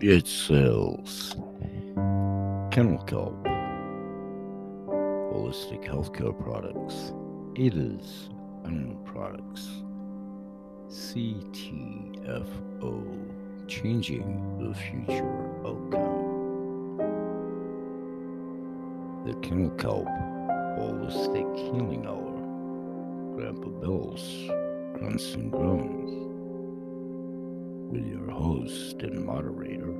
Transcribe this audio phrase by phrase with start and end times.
[0.00, 1.36] It sells.
[2.72, 3.44] Kennel kelp,
[5.32, 7.12] holistic healthcare products,
[7.56, 8.28] ADA's
[8.64, 9.68] animal products,
[10.88, 12.44] CTFO,
[13.68, 16.24] changing the future outcome.
[19.26, 20.08] The kennel kelp,
[20.78, 22.35] holistic healing hour,
[23.36, 24.48] Grandpa Bill's
[24.98, 26.10] grunts and groans
[27.92, 29.92] with your host and moderator,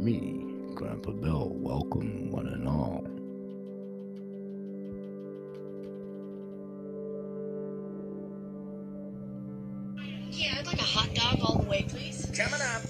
[0.00, 1.52] me, Grandpa Bill.
[1.54, 3.04] Welcome, one and all.
[10.32, 12.28] Yeah, I'd like a hot dog all the way, please.
[12.36, 12.82] Coming up.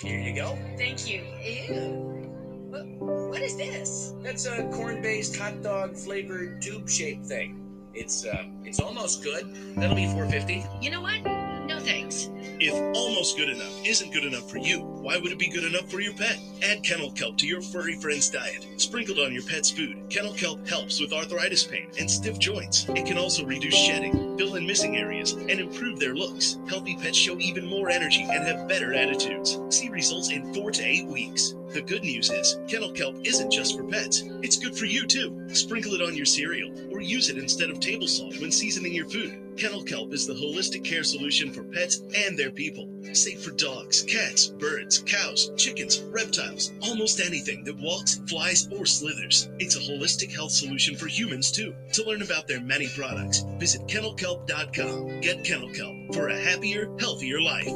[0.00, 0.56] Here you go.
[0.78, 1.24] Thank you.
[1.44, 2.24] Ew.
[2.70, 2.86] What,
[3.28, 4.14] what is this?
[4.22, 7.67] That's a corn-based hot dog flavored tube shaped thing.
[7.98, 9.74] It's uh, it's almost good.
[9.76, 10.64] That'll be 450.
[10.80, 11.20] You know what?
[11.66, 12.30] No thanks.
[12.60, 15.90] If almost good enough isn't good enough for you, why would it be good enough
[15.90, 16.38] for your pet?
[16.62, 18.66] Add kennel kelp to your furry friend's diet.
[18.76, 22.88] Sprinkled on your pet's food, kennel kelp helps with arthritis pain and stiff joints.
[22.90, 26.58] It can also reduce shedding, fill in missing areas, and improve their looks.
[26.68, 29.58] Healthy pets show even more energy and have better attitudes.
[29.68, 31.54] See results in four to eight weeks.
[31.72, 34.22] The good news is, kennel kelp isn't just for pets.
[34.42, 35.48] It's good for you too.
[35.52, 39.08] Sprinkle it on your cereal or use it instead of table salt when seasoning your
[39.08, 39.38] food.
[39.58, 42.88] Kennel kelp is the holistic care solution for pets and their people.
[43.12, 49.50] Safe for dogs, cats, birds, cows, chickens, reptiles, almost anything that walks, flies, or slithers.
[49.58, 51.74] It's a holistic health solution for humans too.
[51.94, 54.27] To learn about their many products, visit kennelkelp.com.
[54.28, 57.72] Get kennel kelp for a happier, healthier life.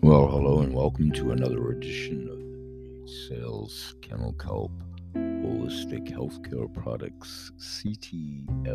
[0.00, 4.72] Well, hello and welcome to another edition of Sales Kennel Kelp
[5.14, 8.74] Holistic Healthcare Products CTFO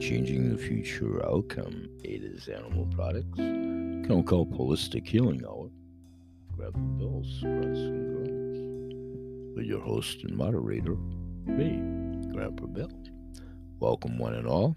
[0.00, 1.88] Changing the Future Outcome.
[2.02, 5.70] It is Animal Products Kennel Kelp Holistic Healing Hour.
[6.56, 8.21] Grab the Bills, Grunts and Groans
[9.54, 10.96] with your host and moderator,
[11.46, 11.80] me,
[12.32, 12.90] Grandpa Bill.
[13.80, 14.76] Welcome one and all.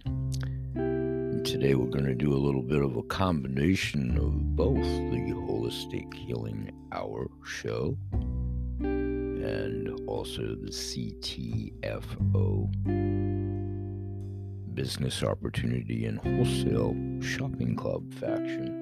[1.43, 6.13] Today we're going to do a little bit of a combination of both the Holistic
[6.13, 7.97] Healing Hour show
[8.79, 11.75] and also the CTFO
[14.73, 18.81] Business Opportunity and Wholesale Shopping Club faction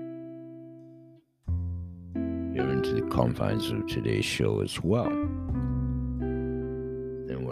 [2.54, 5.12] here into the confines of today's show as well.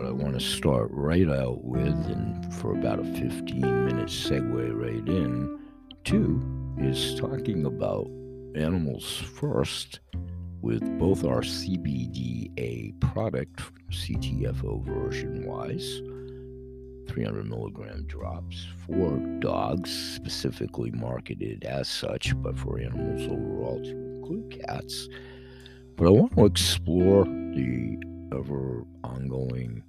[0.02, 4.74] What I want to start right out with, and for about a 15 minute segue
[4.74, 5.60] right in,
[6.06, 8.08] to is talking about
[8.56, 10.00] animals first
[10.60, 13.62] with both our CBDA product,
[13.92, 16.02] CTFO version wise,
[17.08, 24.66] 300 milligram drops for dogs, specifically marketed as such, but for animals overall to include
[24.66, 25.08] cats.
[25.96, 28.02] But I want to explore the
[28.34, 29.84] ever ongoing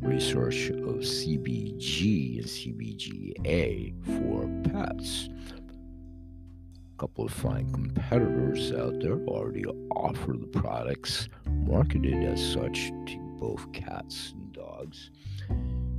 [0.00, 5.28] research of CBG and CBGA for pets.
[6.94, 9.64] A couple of fine competitors out there already
[9.94, 15.10] offer the products marketed as such to both cats and dogs.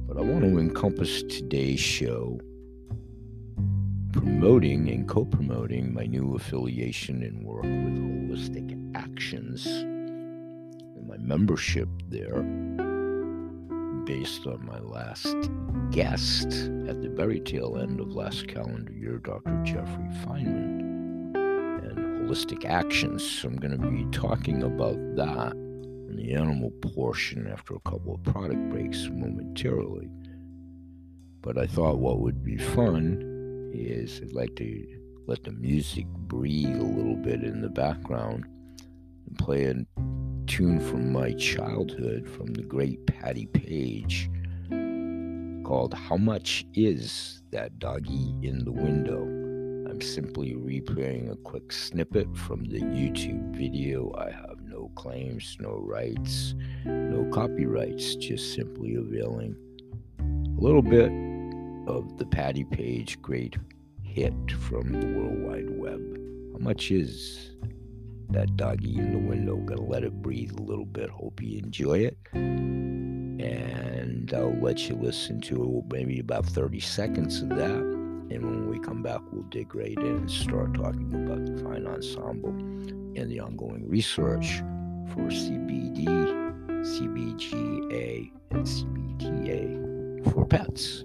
[0.07, 2.39] But I want to encompass today's show
[4.11, 11.87] promoting and co promoting my new affiliation and work with Holistic Actions and my membership
[12.09, 12.43] there,
[14.11, 15.37] based on my last
[15.91, 16.47] guest
[16.89, 19.57] at the very tail end of last calendar year, Dr.
[19.63, 23.23] Jeffrey Feinman, and Holistic Actions.
[23.23, 28.15] So I'm going to be talking about that in the animal portion after a couple
[28.15, 30.09] of product breaks momentarily.
[31.39, 34.87] But I thought what would be fun is I'd like to
[35.25, 38.43] let the music breathe a little bit in the background
[39.25, 39.75] and play a
[40.51, 44.29] tune from my childhood from the great Patti Page
[45.63, 49.21] called How Much Is That Doggy in the Window?
[49.89, 54.13] I'm simply replaying a quick snippet from the YouTube video.
[54.17, 56.53] I have no claims, no rights,
[56.83, 59.55] no copyrights, just simply availing
[60.19, 61.13] a little bit
[61.87, 63.55] of the Patti Page great
[64.03, 66.01] hit from the World Wide Web.
[66.51, 67.55] How much is
[68.33, 69.57] that doggy in the window?
[69.57, 71.09] Gonna let it breathe a little bit.
[71.09, 72.17] Hope you enjoy it.
[72.33, 77.71] And I'll let you listen to maybe about 30 seconds of that.
[77.71, 81.85] And when we come back, we'll dig right in and start talking about the fine
[81.85, 84.59] ensemble and the ongoing research
[85.09, 86.05] for CBD,
[86.85, 91.03] CBGA, and CBDA for pets.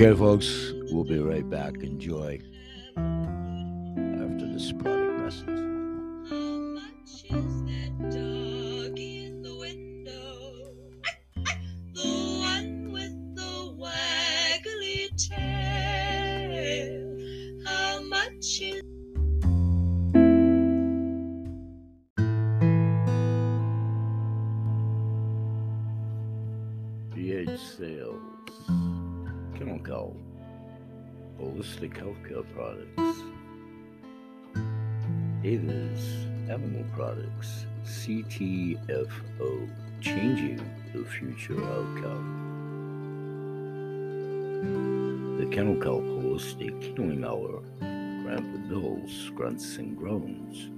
[0.00, 1.74] Okay, folks, we'll be right back.
[1.82, 2.37] Enjoy
[38.86, 39.68] CTFO,
[40.00, 40.60] Changing
[40.94, 42.46] the Future Outcome.
[45.38, 50.70] The Kennel Kelp Holistic Healing Hour, Grandpa Bill's Grunts and Groans,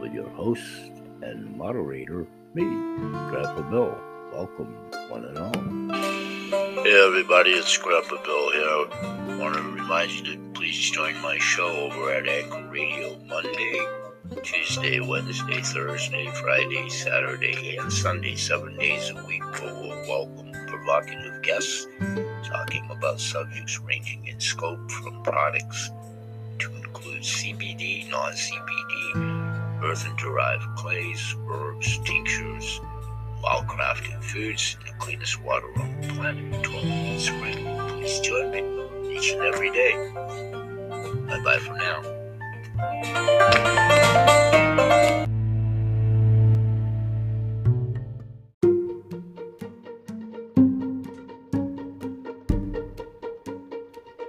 [0.00, 0.92] with your host
[1.22, 3.98] and moderator, me, Grandpa Bill.
[4.32, 4.74] Welcome,
[5.08, 5.52] one and all.
[6.82, 8.86] Hey everybody, it's Grandpa Bill here.
[9.02, 13.86] I want to remind you to please join my show over at Anchor Radio Monday,
[14.42, 21.42] Tuesday, Wednesday, Thursday, Friday, Saturday, and Sunday, seven days a week, where we'll welcome provocative
[21.42, 21.86] guests
[22.44, 25.90] talking about subjects ranging in scope from products
[26.58, 32.80] to include CBD, non CBD, earthen derived clays, herbs, tinctures,
[33.42, 37.78] crafted foods, and the cleanest water on the planet, 12 minutes spring.
[37.88, 40.12] Please join me each and every day.
[41.26, 43.74] Bye bye for now.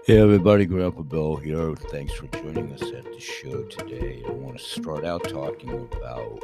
[0.10, 1.76] Hey everybody, Grandpa Bill here.
[1.76, 4.24] Thanks for joining us at the show today.
[4.28, 6.44] I want to start out talking about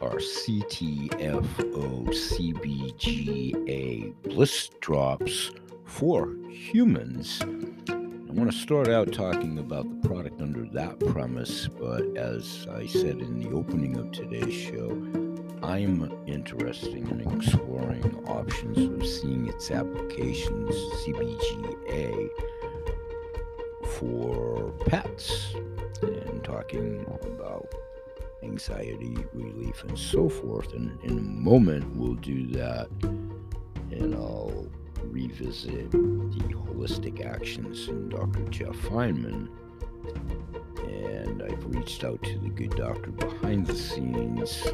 [0.00, 5.52] our CTFO CBGA bliss drops
[5.84, 7.40] for humans.
[7.42, 12.86] I want to start out talking about the product under that premise, but as I
[12.86, 15.27] said in the opening of today's show,
[15.68, 20.74] I'm interested in exploring options of seeing its applications,
[21.04, 22.30] CBGA,
[23.98, 25.54] for pets
[26.00, 27.70] and talking about
[28.42, 30.72] anxiety relief and so forth.
[30.72, 34.68] And in a moment, we'll do that and I'll
[35.02, 38.42] revisit the holistic actions in Dr.
[38.44, 39.50] Jeff Feinman.
[40.86, 44.66] And I've reached out to the good doctor behind the scenes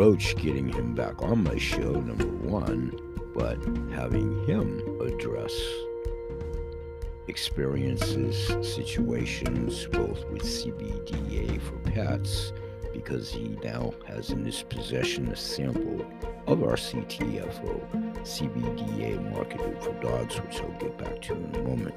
[0.00, 2.90] to broach getting him back on my show, number one,
[3.34, 3.58] but
[3.94, 5.52] having him address
[7.28, 12.52] experiences, situations, both with CBDA for pets,
[12.94, 16.00] because he now has in his possession a sample
[16.46, 21.94] of our CTFO CBDA marketed for dogs, which I'll get back to in a moment.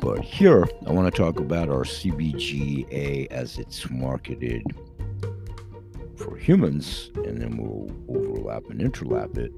[0.00, 4.62] But here, I want to talk about our CBGA as it's marketed
[6.16, 9.52] for humans, and then we'll overlap and interlap it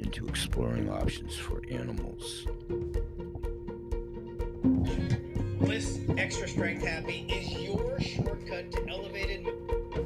[0.00, 2.46] into exploring options for animals.
[5.58, 10.00] Bliss Extra Strength Happy is your shortcut to elevated uh,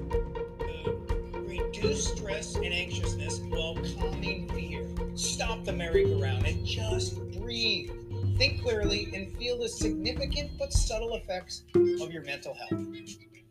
[0.67, 1.49] mood.
[1.49, 4.87] Reduce stress and anxiousness while calming fear.
[5.15, 7.91] Stop the merry-go-round and just breathe.
[8.39, 12.73] Think clearly and feel the significant but subtle effects of your mental health.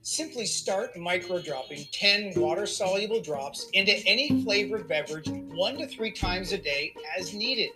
[0.03, 6.11] Simply start micro dropping 10 water soluble drops into any flavored beverage one to three
[6.11, 7.69] times a day as needed.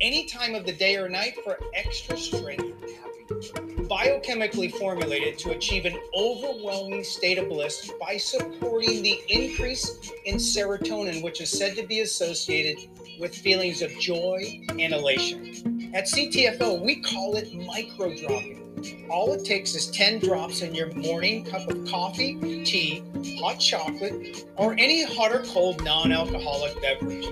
[0.00, 2.64] any time of the day or night for extra strength
[2.96, 3.72] happy.
[3.88, 11.22] Biochemically formulated to achieve an overwhelming state of bliss by supporting the increase in serotonin,
[11.22, 12.88] which is said to be associated
[13.20, 15.92] with feelings of joy and elation.
[15.94, 18.65] At CTFO, we call it micro dropping.
[19.08, 23.02] All it takes is 10 drops in your morning cup of coffee, tea,
[23.40, 27.26] hot chocolate, or any hot or cold non alcoholic beverage.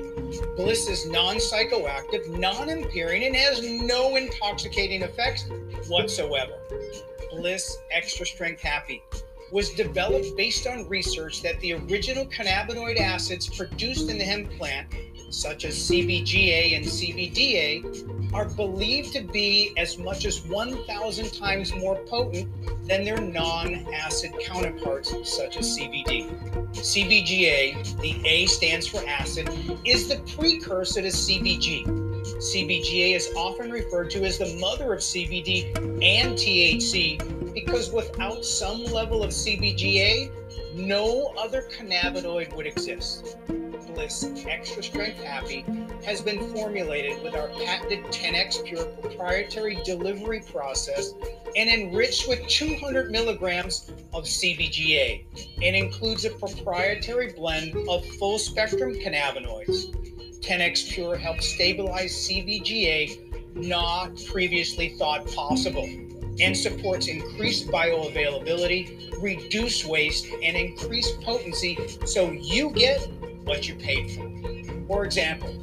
[0.56, 5.44] Bliss is non psychoactive, non impairing, and has no intoxicating effects
[5.88, 6.58] whatsoever.
[7.30, 9.02] Bliss Extra Strength Happy
[9.52, 14.88] was developed based on research that the original cannabinoid acids produced in the hemp plant,
[15.34, 21.96] such as CBGA and CBDA, are believed to be as much as 1,000 times more
[22.06, 22.48] potent
[22.86, 26.28] than their non acid counterparts, such as CBD.
[26.72, 29.48] CBGA, the A stands for acid,
[29.84, 31.84] is the precursor to CBG.
[32.24, 38.84] CBGA is often referred to as the mother of CBD and THC because without some
[38.84, 40.30] level of CBGA,
[40.74, 43.36] no other cannabinoid would exist.
[43.94, 45.64] Bliss Extra Strength Happy
[46.04, 51.14] has been formulated with our patented 10x Pure proprietary delivery process
[51.56, 55.24] and enriched with 200 milligrams of CBGA
[55.62, 59.94] and includes a proprietary blend of full spectrum cannabinoids.
[60.40, 65.88] 10x Pure helps stabilize CBGA not previously thought possible
[66.40, 73.06] and supports increased bioavailability, reduce waste, and increased potency so you get
[73.44, 74.86] what you paid for.
[74.86, 75.54] For example,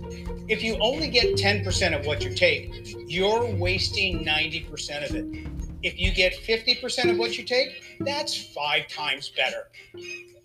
[0.47, 5.47] if you only get 10% of what you take, you're wasting 90% of it.
[5.83, 9.69] If you get 50% of what you take, that's five times better.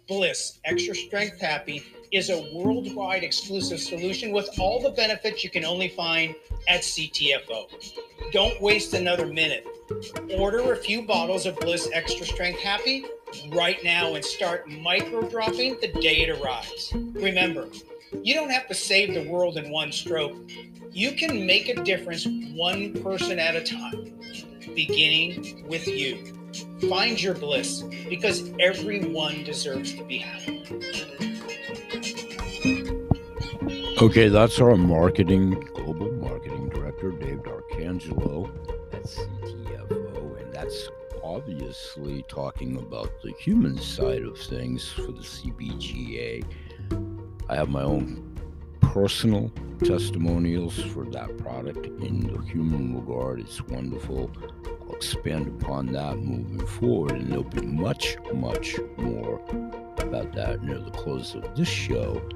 [0.08, 5.64] Bliss Extra Strength Happy is a worldwide exclusive solution with all the benefits you can
[5.64, 6.34] only find
[6.68, 7.66] at CTFO.
[8.32, 9.66] Don't waste another minute.
[10.38, 13.04] Order a few bottles of Bliss Extra Strength Happy
[13.48, 16.92] right now and start micro dropping the day it arrives.
[16.94, 17.68] Remember,
[18.22, 20.36] you don't have to save the world in one stroke.
[20.92, 24.18] You can make a difference one person at a time,
[24.74, 26.32] beginning with you.
[26.88, 30.62] Find your bliss because everyone deserves to be happy.
[34.00, 38.50] Okay, that's our marketing, global marketing director, Dave D'Arcangelo
[41.36, 46.42] obviously talking about the human side of things for the CBGA.
[47.50, 48.34] I have my own
[48.80, 49.52] personal
[49.84, 53.40] testimonials for that product in the human regard.
[53.40, 54.30] It's wonderful.
[54.88, 59.38] I'll expand upon that moving forward, and there'll be much, much more
[59.98, 62.26] about that near the close of this show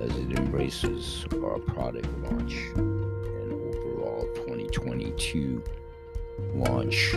[0.00, 5.62] as it embraces our product launch and overall 2022
[6.56, 7.14] launch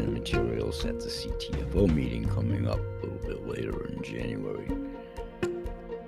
[0.00, 4.66] and materials at the CTFO meeting coming up a little bit later in January.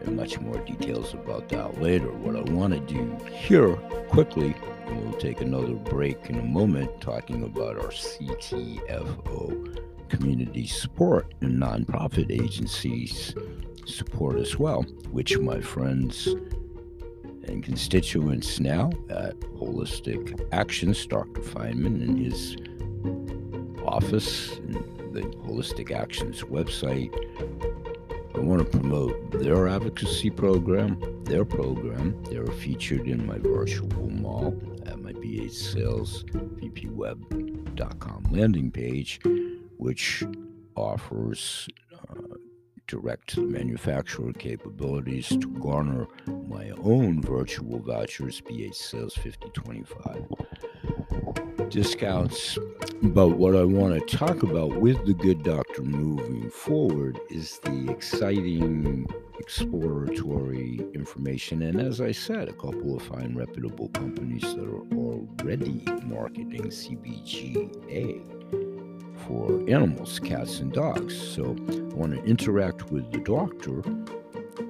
[0.00, 2.10] And much more details about that later.
[2.10, 3.76] What I want to do here
[4.08, 4.56] quickly,
[4.86, 11.62] and we'll take another break in a moment, talking about our CTFO community support and
[11.62, 13.34] nonprofit agencies
[13.86, 16.26] support as well, which my friends
[17.44, 21.40] and constituents now at Holistic Actions, Dr.
[21.40, 22.56] Feinman and his
[23.86, 24.74] office and
[25.14, 27.12] the Holistic Actions website.
[28.34, 32.22] I want to promote their advocacy program, their program.
[32.24, 39.20] They're featured in my virtual mall at my BH Sales VPWeb.com landing page,
[39.76, 40.24] which
[40.76, 42.36] offers uh,
[42.86, 46.08] direct manufacturer capabilities to garner
[46.48, 50.24] my own virtual vouchers, BH Sales 5025
[51.72, 52.58] discounts.
[53.02, 57.90] But what I want to talk about with the Good Doctor moving forward is the
[57.90, 59.06] exciting
[59.38, 61.62] exploratory information.
[61.62, 68.22] And as I said, a couple of fine, reputable companies that are already marketing CBGA
[69.26, 71.16] for animals, cats, and dogs.
[71.18, 73.82] So I want to interact with the doctor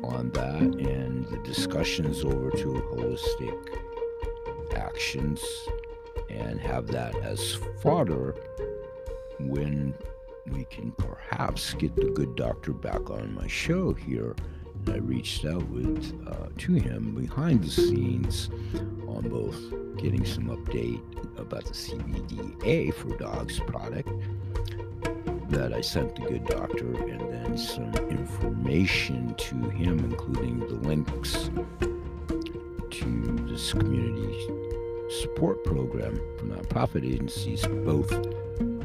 [0.05, 3.79] on that and the discussions over to holistic
[4.77, 5.43] actions
[6.33, 8.35] and have that as fodder
[9.39, 9.95] when
[10.51, 14.35] we can perhaps get the good doctor back on my show here.
[14.87, 18.51] And I reached out with uh, to him behind the scenes
[19.07, 19.57] on both
[19.97, 21.01] getting some update
[21.39, 24.09] about the CBDA for dogs product
[25.51, 31.51] that I sent the good doctor, and then some information to him, including the links
[32.91, 34.62] to this community
[35.21, 38.11] support program for nonprofit agencies, both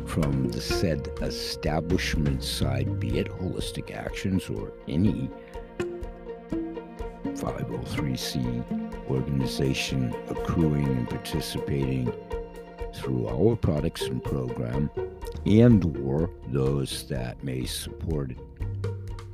[0.08, 5.30] from the said establishment side, be it Holistic Actions or any
[7.38, 12.12] 503c organization accruing and participating
[12.96, 14.90] through our products and program
[15.46, 18.32] and or those that may support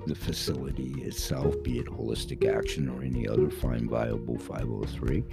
[0.06, 5.24] the facility itself be it holistic action or any other fine viable 503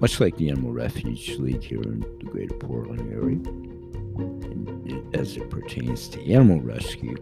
[0.00, 3.38] much like the animal refuge league here in the greater portland area
[5.14, 7.16] as it pertains to animal rescue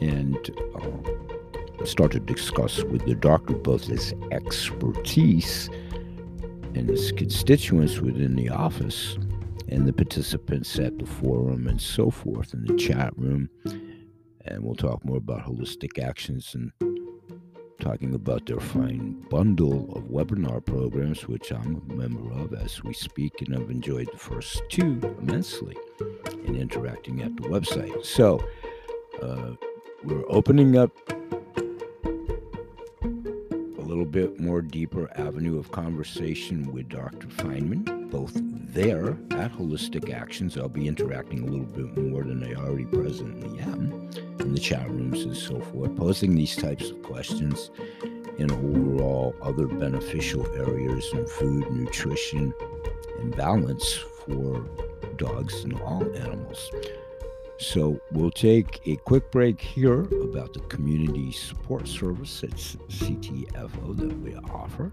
[0.00, 5.68] and uh, start to discuss with the doctor both his expertise
[6.74, 9.16] and his constituents within the office
[9.68, 13.48] and the participants at the forum and so forth in the chat room.
[14.44, 16.70] And we'll talk more about holistic actions and
[17.80, 22.92] talking about their fine bundle of webinar programs, which I'm a member of as we
[22.94, 25.76] speak, and I've enjoyed the first two immensely
[26.44, 28.04] in interacting at the website.
[28.04, 28.46] So
[29.22, 29.52] uh,
[30.04, 30.92] we're opening up
[33.02, 37.28] a little bit more deeper avenue of conversation with Dr.
[37.28, 38.36] Feinman, both
[38.76, 40.58] there at Holistic Actions.
[40.58, 44.86] I'll be interacting a little bit more than I already presently am in the chat
[44.90, 47.70] rooms and so forth, posing these types of questions
[48.36, 52.52] in overall other beneficial areas in food, nutrition,
[53.20, 54.62] and balance for
[55.16, 56.70] dogs and all animals.
[57.58, 64.20] So we'll take a quick break here about the community support service at CTFO that
[64.20, 64.92] we offer.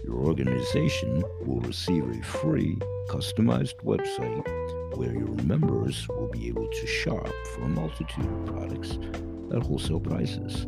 [0.03, 2.75] Your organization will receive a free,
[3.09, 8.97] customized website where your members will be able to shop for a multitude of products
[9.53, 10.65] at wholesale prices,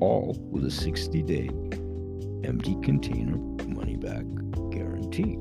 [0.00, 1.48] all with a 60 day
[2.46, 4.24] empty container money back
[4.70, 5.36] guarantee.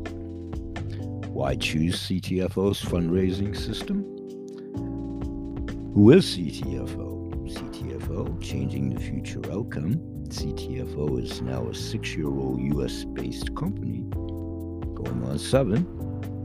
[1.30, 4.04] Why choose CTFO's fundraising system?
[5.94, 7.03] Who is CTFO?
[8.14, 9.96] CTFO, Changing the Future Outcome.
[10.28, 15.84] CTFO is now a six year old US based company, going on seven.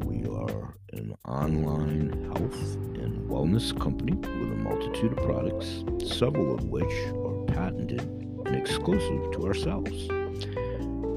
[0.00, 6.64] We are an online health and wellness company with a multitude of products, several of
[6.64, 9.92] which are patented and exclusive to ourselves.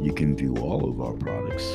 [0.04, 1.66] You can view all of our products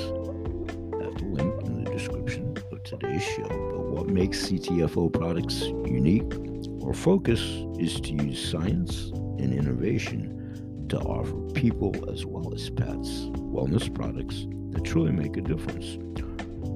[1.03, 3.49] at the link in the description of today's show.
[3.49, 6.46] But what makes CTFO products unique
[6.87, 7.41] our focus
[7.81, 14.47] is to use science and innovation to offer people as well as pets wellness products
[14.71, 15.99] that truly make a difference.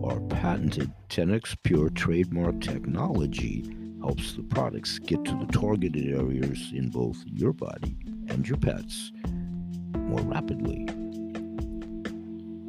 [0.04, 6.90] Our patented 10x Pure trademark technology helps the products get to the targeted areas in
[6.90, 7.96] both your body
[8.28, 9.12] and your pets
[9.94, 10.88] more rapidly.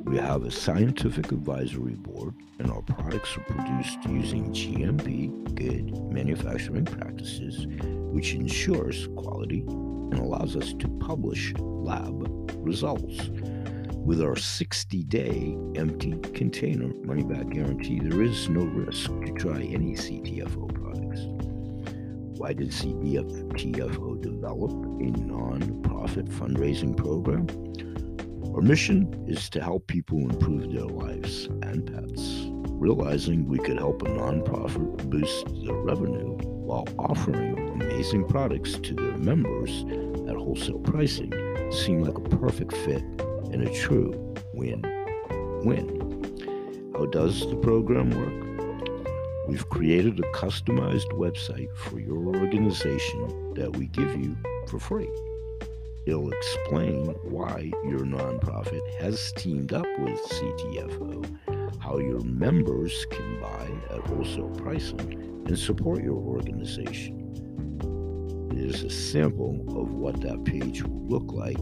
[0.04, 6.86] We have a scientific advisory board, and our products are produced using GMP, good manufacturing
[6.86, 7.66] practices,
[8.12, 13.30] which ensures quality and allows us to publish lab results.
[13.96, 19.62] With our 60 day empty container money back guarantee, there is no risk to try
[19.62, 21.22] any CTFO products.
[22.40, 27.46] Why did CTFO develop a non-profit fundraising program?
[28.54, 32.48] Our mission is to help people improve their lives and pets.
[32.72, 39.18] Realizing we could help a nonprofit boost their revenue while offering amazing products to their
[39.18, 39.86] members
[40.30, 41.32] at wholesale pricing
[41.72, 43.04] seemed like a perfect fit
[43.54, 44.82] and a true win
[45.64, 46.92] win.
[46.94, 49.48] How does the program work?
[49.48, 54.38] We've created a customized website for your organization that we give you
[54.68, 55.10] for free.
[56.08, 63.70] It'll explain why your nonprofit has teamed up with CTFO, how your members can buy
[63.96, 67.20] at wholesale pricing, and support your organization.
[68.52, 71.58] Here's a sample of what that page will look like.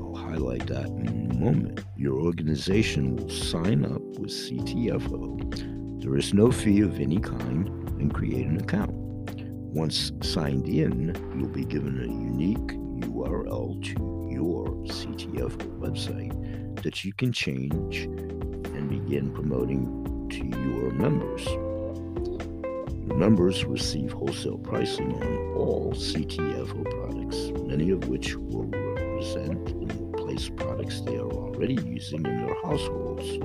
[0.00, 1.80] I'll highlight that in a moment.
[1.96, 6.00] Your organization will sign up with CTFO.
[6.00, 8.92] There is no fee of any kind and create an account.
[8.94, 17.12] Once signed in, you'll be given a unique URL to your CTFO website that you
[17.12, 21.46] can change and begin promoting to your members.
[23.16, 30.48] Members receive wholesale pricing on all CTFO products, many of which will represent and replace
[30.48, 33.38] products they are already using in their households.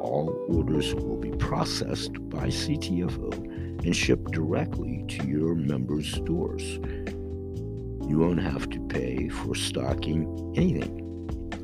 [0.00, 6.78] All orders will be processed by CTFO and shipped directly to your members' stores.
[8.08, 11.00] You won't have to pay for stocking anything.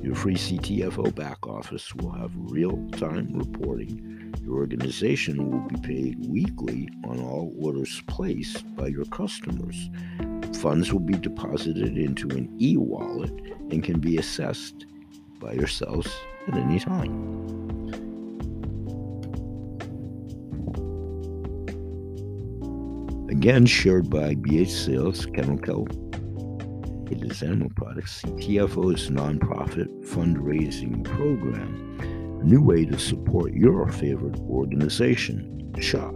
[0.02, 4.10] Your free CTFO back office will have real time reporting
[4.42, 9.90] your organization will be paid weekly on all orders placed by your customers.
[10.60, 13.30] Funds will be deposited into an e wallet
[13.70, 14.86] and can be assessed
[15.38, 16.10] by yourselves
[16.48, 17.38] at any time.
[23.28, 25.58] Again, shared by BH Sales, Kennel
[27.10, 31.98] it is Animal Products, CTFO's nonprofit fundraising program
[32.40, 35.74] a new way to support your favorite organization.
[35.78, 36.14] Shop.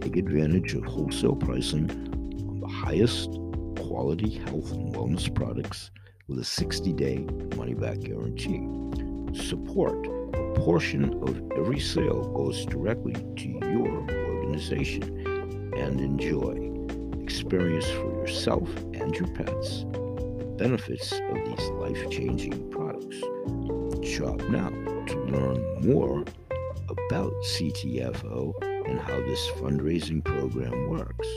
[0.00, 3.30] Take advantage of wholesale pricing on the highest
[3.76, 5.90] quality health and wellness products
[6.28, 7.26] with a 60 day
[7.56, 8.68] money back guarantee.
[9.34, 10.06] Support.
[10.06, 15.02] A portion of every sale goes directly to your organization
[15.76, 16.70] and enjoy.
[17.22, 19.84] Experience for yourself and your pets
[20.56, 23.16] benefits of these life changing products.
[24.06, 24.70] Shop now
[25.06, 26.24] to learn more
[26.88, 28.52] about CTFO
[28.86, 31.28] and how this fundraising program works.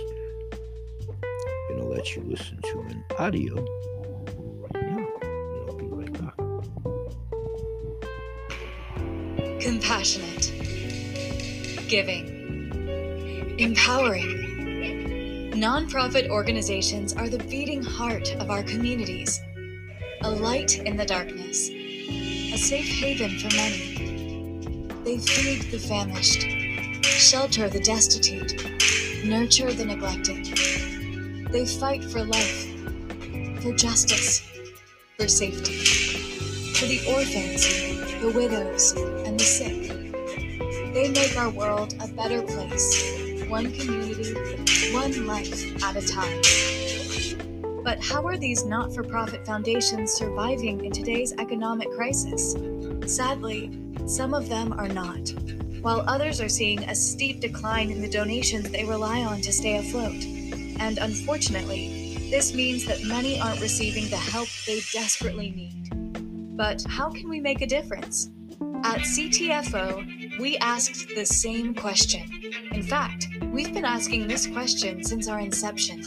[1.69, 6.13] I'm going to let you listen to an audio right now, and I'll be right
[6.13, 6.37] back.
[9.61, 10.51] Compassionate,
[11.87, 14.46] giving, empowering.
[15.57, 19.41] Nonprofit organizations are the beating heart of our communities,
[20.21, 21.69] a light in the darkness.
[21.71, 24.85] A safe haven for many.
[25.03, 26.43] They feed the famished,
[27.03, 28.53] shelter the destitute,
[29.25, 30.45] nurture the neglected.
[31.51, 32.67] They fight for life,
[33.63, 34.47] for justice,
[35.17, 35.73] for safety,
[36.75, 37.65] for the orphans,
[38.21, 38.91] the widows,
[39.25, 39.87] and the sick.
[40.93, 44.33] They make our world a better place, one community,
[44.93, 46.41] one life at a time.
[47.83, 52.55] But how are these not for profit foundations surviving in today's economic crisis?
[53.05, 55.29] Sadly, some of them are not,
[55.81, 59.77] while others are seeing a steep decline in the donations they rely on to stay
[59.77, 60.21] afloat.
[60.79, 66.57] And unfortunately, this means that many aren't receiving the help they desperately need.
[66.57, 68.29] But how can we make a difference?
[68.83, 72.29] At CTFO, we asked the same question.
[72.71, 76.03] In fact, we've been asking this question since our inception.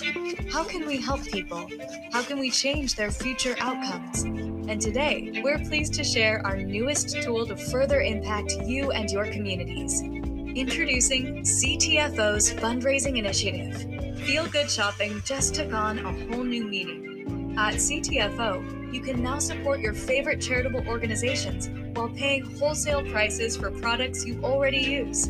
[0.53, 1.69] How can we help people?
[2.13, 4.23] How can we change their future outcomes?
[4.23, 9.25] And today, we're pleased to share our newest tool to further impact you and your
[9.25, 10.01] communities.
[10.01, 13.75] Introducing CTFO's fundraising initiative.
[14.21, 17.57] Feel Good Shopping just took on a whole new meaning.
[17.59, 23.73] At CTFO, you can now support your favorite charitable organizations while paying wholesale prices for
[23.73, 25.27] products you already use.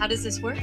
[0.00, 0.58] How does this work?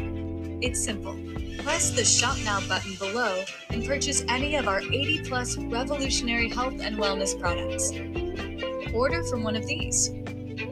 [0.62, 1.17] It's simple.
[1.63, 6.80] Press the Shop Now button below and purchase any of our 80 plus revolutionary health
[6.82, 7.91] and wellness products.
[8.93, 10.12] Order from one of these,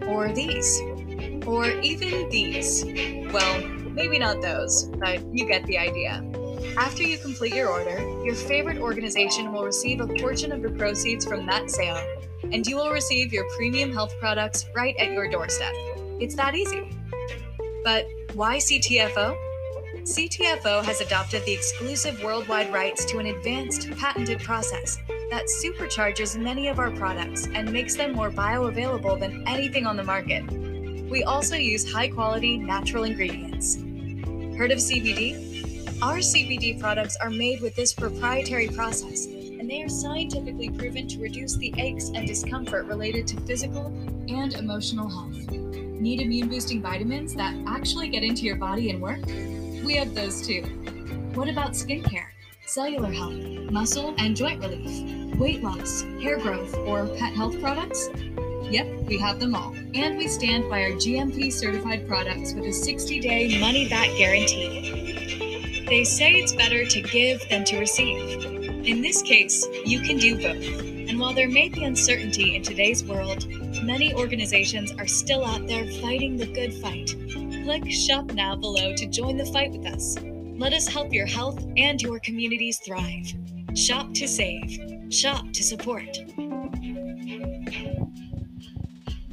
[0.08, 0.80] or these,
[1.48, 2.86] or even these.
[3.34, 6.24] Well, maybe not those, but you get the idea.
[6.78, 11.26] After you complete your order, your favorite organization will receive a portion of the proceeds
[11.26, 12.00] from that sale,
[12.44, 15.74] and you will receive your premium health products right at your doorstep.
[16.20, 16.96] It's that easy.
[17.84, 19.49] But why CTFO?
[20.10, 24.98] CTFO has adopted the exclusive worldwide rights to an advanced patented process
[25.30, 30.04] that supercharges many of our products and makes them more bioavailable than anything on the
[30.04, 30.44] market.
[31.12, 33.76] We also use high quality natural ingredients.
[34.58, 36.02] Heard of CBD?
[36.02, 41.20] Our CBD products are made with this proprietary process, and they are scientifically proven to
[41.20, 43.94] reduce the aches and discomfort related to physical
[44.28, 45.52] and emotional health.
[45.52, 49.20] Need immune boosting vitamins that actually get into your body and work?
[49.86, 50.64] We have those too.
[51.34, 52.28] What about skincare,
[52.66, 53.34] cellular health,
[53.72, 58.10] muscle and joint relief, weight loss, hair growth, or pet health products?
[58.70, 59.74] Yep, we have them all.
[59.94, 65.86] And we stand by our GMP certified products with a 60 day money back guarantee.
[65.88, 68.46] They say it's better to give than to receive.
[68.86, 70.64] In this case, you can do both.
[71.10, 73.48] And while there may be uncertainty in today's world,
[73.84, 77.16] many organizations are still out there fighting the good fight.
[77.70, 80.18] Click Shop Now below to join the fight with us.
[80.58, 83.32] Let us help your health and your communities thrive.
[83.76, 85.14] Shop to save.
[85.14, 86.18] Shop to support.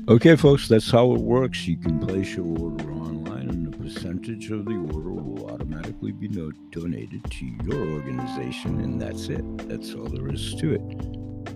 [0.07, 1.67] Okay, folks, that's how it works.
[1.67, 6.29] You can place your order online, and a percentage of the order will automatically be
[6.29, 9.67] no- donated to your organization, and that's it.
[9.67, 10.83] That's all there is to it.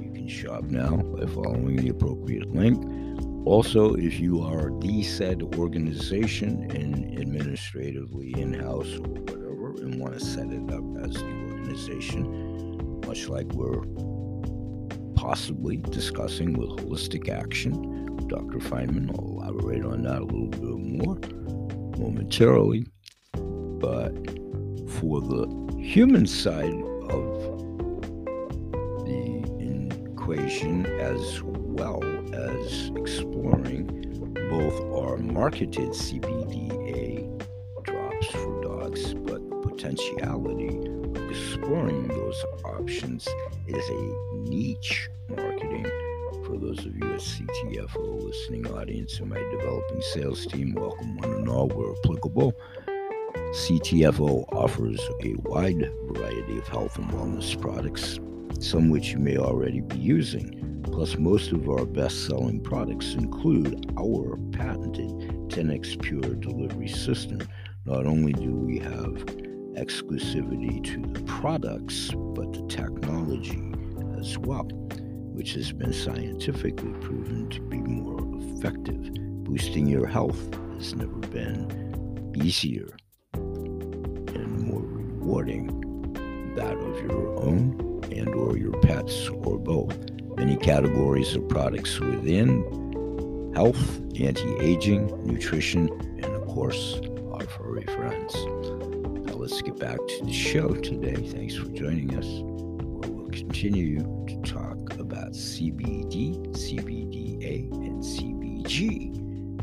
[0.01, 2.83] You can shop now by following the appropriate link.
[3.45, 10.15] Also, if you are the said organization and administratively in house or whatever, and want
[10.15, 13.83] to set it up as the organization, much like we're
[15.15, 18.01] possibly discussing with Holistic Action
[18.31, 18.59] Dr.
[18.59, 19.11] Feinman.
[19.11, 21.19] I'll elaborate on that a little bit more
[21.99, 22.87] momentarily.
[23.33, 24.15] But
[25.01, 26.73] for the human side
[27.09, 27.25] of
[29.05, 33.87] the equation, as well as exploring
[34.51, 37.27] both our marketed CBDA
[37.83, 43.29] drops for dogs, but the potentiality of exploring those options
[43.67, 45.87] is a niche marketing
[46.45, 51.33] for those of you at CTFO listening audience and my developing sales team, welcome one
[51.33, 52.53] and all where applicable.
[53.53, 58.19] CTFO offers a wide variety of health and wellness products,
[58.59, 60.60] some which you may already be using.
[60.93, 65.11] Plus, most of our best selling products include our patented
[65.49, 67.41] 10x Pure delivery system.
[67.85, 69.25] Not only do we have
[69.77, 73.73] exclusivity to the products, but the technology
[74.19, 74.69] as well
[75.41, 79.11] which has been scientifically proven to be more effective.
[79.45, 82.95] Boosting your health has never been easier
[83.33, 85.67] and more rewarding
[86.57, 90.10] that of your own and or your pets or both.
[90.41, 92.65] Many categories of products within
[93.55, 96.99] health, anti-aging, nutrition, and of course,
[97.31, 98.35] our furry friends.
[99.27, 101.17] Now let's get back to the show today.
[101.29, 102.25] Thanks for joining us.
[102.27, 103.99] We'll continue
[104.29, 109.61] to talk about CBD, CBDA, and CBG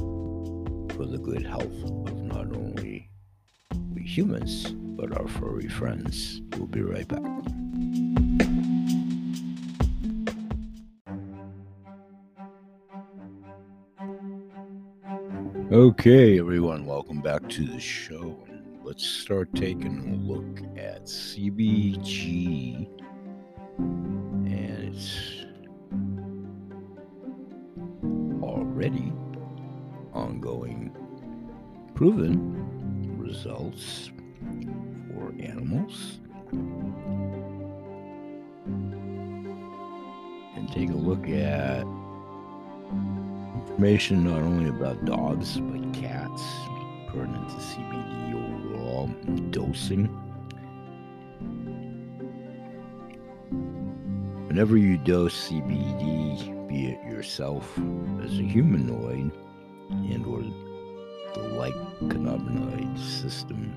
[0.96, 3.10] for the good health of not only
[3.96, 6.40] we humans, but our furry friends.
[6.56, 7.27] We'll be right back.
[15.88, 18.38] Okay, everyone, welcome back to the show.
[18.84, 22.90] Let's start taking a look at CBG
[23.78, 25.46] and its
[28.44, 29.14] already
[30.12, 30.92] ongoing
[31.96, 34.12] proven results
[35.14, 36.20] for animals.
[40.54, 41.88] And take a look at
[43.78, 45.77] information not only about dogs but
[47.18, 49.08] pertinent to CBD overall
[49.50, 50.06] dosing.
[54.48, 57.76] Whenever you dose CBD, be it yourself
[58.24, 59.32] as a humanoid
[59.90, 60.42] and or
[61.34, 63.74] the like cannabinoid system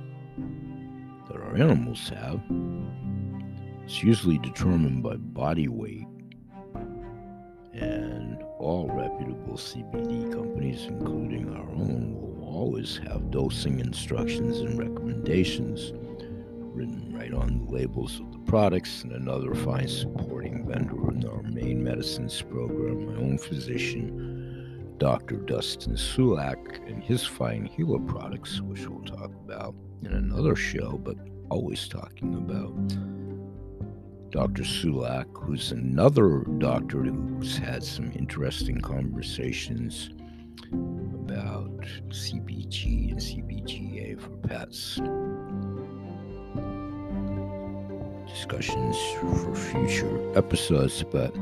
[1.28, 2.40] that our animals have,
[3.84, 6.06] it's usually determined by body weight
[7.72, 15.92] and all reputable CBD companies, including our own, always have dosing instructions and recommendations
[16.74, 19.02] written right on the labels of the products.
[19.02, 25.36] And another fine supporting vendor in our main medicines program, my own physician, Dr.
[25.36, 31.16] Dustin Sulak, and his fine healer products, which we'll talk about in another show, but
[31.50, 32.74] always talking about.
[34.30, 34.62] Dr.
[34.62, 40.10] Sulak, who's another doctor who's had some interesting conversations
[41.30, 41.70] about
[42.08, 45.00] CBG and CBGA for pets.
[48.26, 51.34] discussions for future episodes, but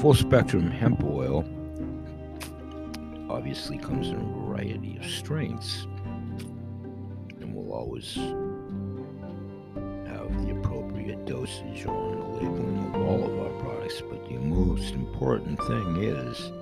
[0.00, 1.44] full spectrum hemp oil
[3.30, 5.86] obviously comes in a variety of strengths
[7.40, 8.16] and will always
[10.06, 14.02] have the appropriate dosage on the labeling of all of our products.
[14.02, 16.52] But the most important thing is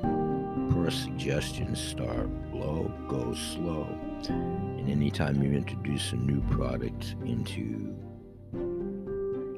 [0.88, 3.86] per suggestion start low, go slow.
[4.26, 7.94] And anytime you introduce a new product into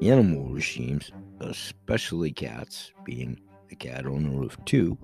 [0.01, 3.39] animal regimes, especially cats, being
[3.71, 4.97] a cat owner of two,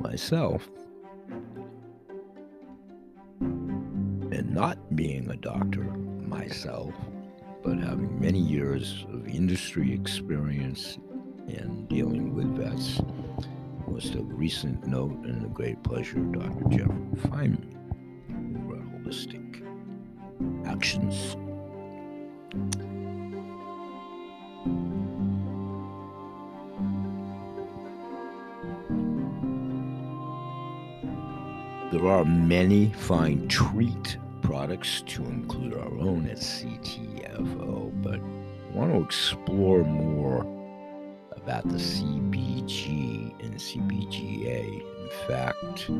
[0.00, 0.68] myself,
[3.40, 5.84] and not being a doctor
[6.26, 6.92] myself,
[7.62, 10.98] but having many years of industry experience
[11.46, 13.00] and dealing with vets,
[13.86, 16.68] was of recent note and a great pleasure, Dr.
[16.68, 17.74] Jeffrey Feinman,
[18.68, 19.62] at Holistic
[20.66, 21.36] Actions.
[31.92, 38.92] There are many fine treat products to include our own at CTFO, but I want
[38.92, 40.44] to explore more
[41.44, 44.80] about the CBG and CBGA.
[44.80, 45.90] In fact,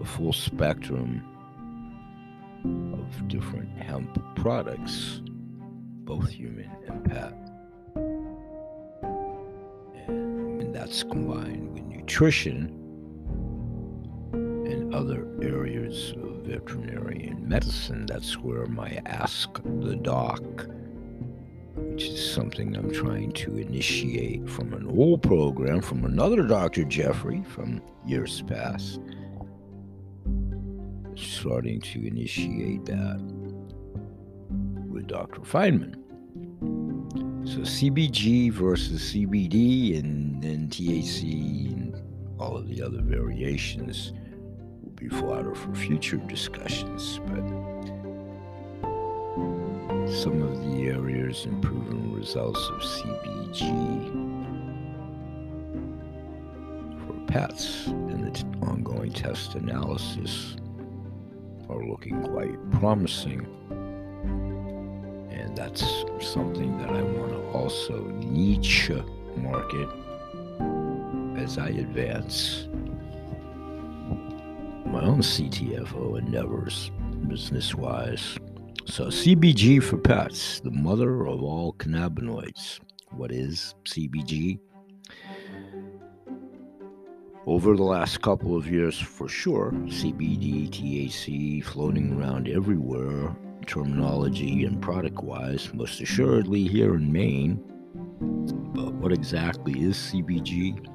[0.00, 1.22] a full spectrum
[2.92, 5.20] of different hemp products,
[6.04, 7.34] both human and pet.
[10.08, 12.80] And that's combined with nutrition
[14.32, 20.42] and other areas of veterinary and medicine, that's where my Ask the Doc
[21.94, 26.82] which is something I'm trying to initiate from an old program from another Dr.
[26.82, 28.98] Jeffrey from years past.
[31.14, 33.20] Starting to initiate that
[34.90, 35.42] with Dr.
[35.42, 35.94] Feinman.
[37.46, 42.02] So CBG versus CBD and then THC and
[42.40, 44.12] all of the other variations
[44.82, 47.73] will be fodder for future discussions, but
[50.08, 53.60] some of the areas and proven results of CBG
[57.06, 60.56] for pets in the t- ongoing test analysis
[61.68, 63.46] are looking quite promising.
[65.30, 68.90] And that's something that I want to also niche
[69.36, 69.88] market
[71.38, 72.68] as I advance
[74.86, 76.90] my own CTFO endeavors
[77.26, 78.38] business wise.
[78.86, 82.80] So, CBG for pets, the mother of all cannabinoids.
[83.12, 84.58] What is CBG?
[87.46, 93.34] Over the last couple of years, for sure, CBD, THC floating around everywhere,
[93.66, 97.56] terminology and product wise, most assuredly here in Maine.
[98.74, 100.86] But what exactly is CBG?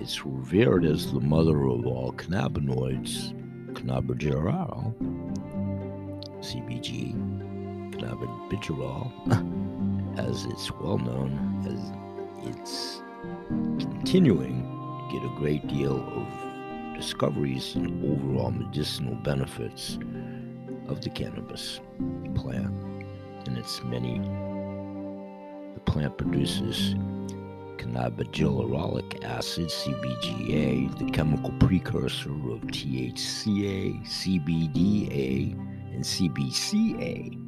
[0.00, 3.32] It's revered as the mother of all cannabinoids,
[3.72, 4.94] cannabigerol,
[6.44, 7.14] CBG,
[7.92, 9.10] cannabidiol,
[10.18, 11.32] as it's well known,
[11.66, 11.80] as
[12.46, 13.02] it's
[13.80, 14.62] continuing
[15.08, 19.98] to get a great deal of discoveries and overall medicinal benefits
[20.88, 21.80] of the cannabis
[22.34, 22.74] plant
[23.46, 24.18] and its many.
[25.74, 26.94] The plant produces
[27.78, 35.63] cannabigerolic acid, CBGA, the chemical precursor of THCA, CBDA,
[35.94, 37.40] and CBCA.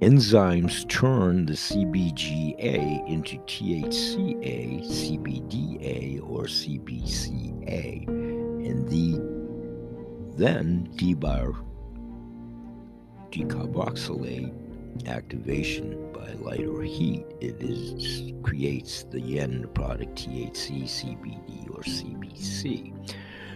[0.00, 9.38] Enzymes turn the CBGA into THCA, CBDA, or CBCA, and the
[10.36, 11.52] then debar
[13.32, 14.54] decarboxylate
[15.08, 17.24] activation by light or heat.
[17.40, 22.94] It is creates the end product THC, CBD, or CBC.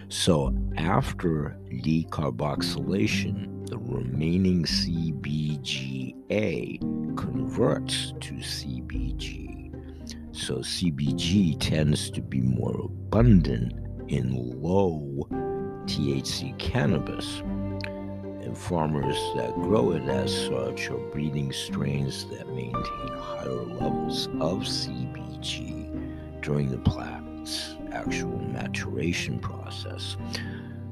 [0.09, 6.19] So after decarboxylation, the remaining CBGA
[7.17, 9.73] converts to CBG.
[10.31, 13.73] So CBG tends to be more abundant
[14.09, 15.27] in low
[15.87, 17.39] THC cannabis.
[17.39, 24.59] And farmers that grow it as such are breeding strains that maintain higher levels of
[24.59, 25.89] CBG
[26.43, 30.15] during the plant's actual maturation process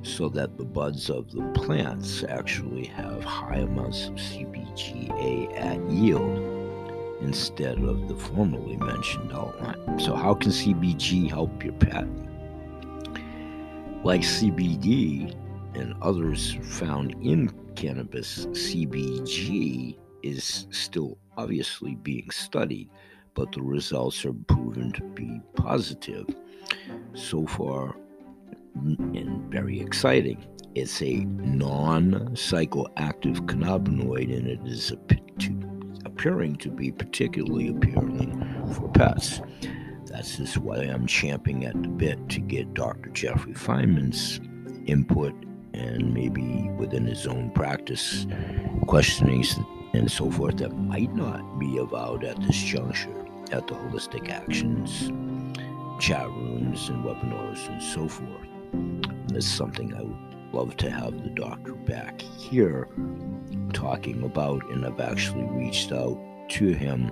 [0.03, 6.61] so that the buds of the plants actually have high amounts of CBGA at yield
[7.21, 9.99] instead of the formerly mentioned outline.
[9.99, 12.07] So, how can CBG help your pet?
[14.03, 15.35] Like CBD
[15.75, 22.89] and others found in cannabis, CBG is still obviously being studied,
[23.33, 26.27] but the results are proven to be positive.
[27.13, 27.95] So far,
[28.75, 30.43] and very exciting.
[30.75, 34.91] It's a non psychoactive cannabinoid and it is
[36.05, 39.41] appearing to be particularly appealing for pets.
[40.05, 43.09] That's just why I'm champing at the bit to get Dr.
[43.09, 44.39] Jeffrey Feinman's
[44.85, 45.33] input
[45.73, 48.25] and maybe within his own practice
[48.87, 49.57] questionings
[49.93, 53.13] and so forth that might not be avowed at this juncture
[53.51, 55.11] at the Holistic Actions
[56.01, 58.50] chat rooms and webinars and so forth.
[58.73, 62.87] And it's something I would love to have the doctor back here
[63.73, 66.19] talking about, and I've actually reached out
[66.49, 67.11] to him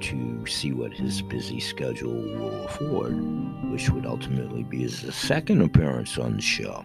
[0.00, 3.14] to see what his busy schedule will afford,
[3.70, 6.84] which would ultimately be his second appearance on the show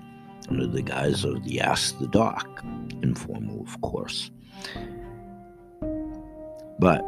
[0.50, 2.64] under the guise of the Ask the Doc,
[3.04, 4.32] informal, of course.
[6.80, 7.04] But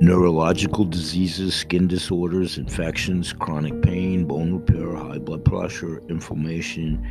[0.00, 7.06] neurological diseases, skin disorders, infections, chronic pain, bone repair, high blood pressure, inflammation,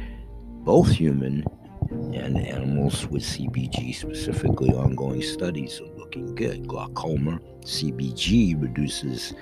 [0.63, 1.45] both human
[1.91, 6.67] and animals with CBG, specifically ongoing studies are looking good.
[6.67, 9.33] Glaucoma, CBG reduces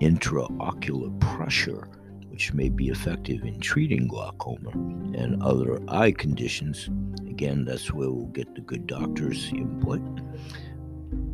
[0.00, 1.88] intraocular pressure,
[2.28, 4.70] which may be effective in treating glaucoma
[5.16, 6.88] and other eye conditions.
[7.28, 10.00] Again, that's where we'll get the good doctor's input.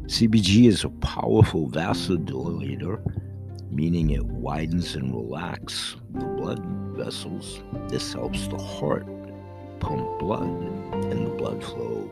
[0.07, 3.03] CBG is a powerful vasodilator,
[3.71, 6.65] meaning it widens and relaxes the blood
[6.97, 7.63] vessels.
[7.89, 9.07] This helps the heart
[9.81, 12.11] pump blood and the blood flow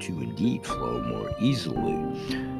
[0.00, 1.98] to indeed flow more easily.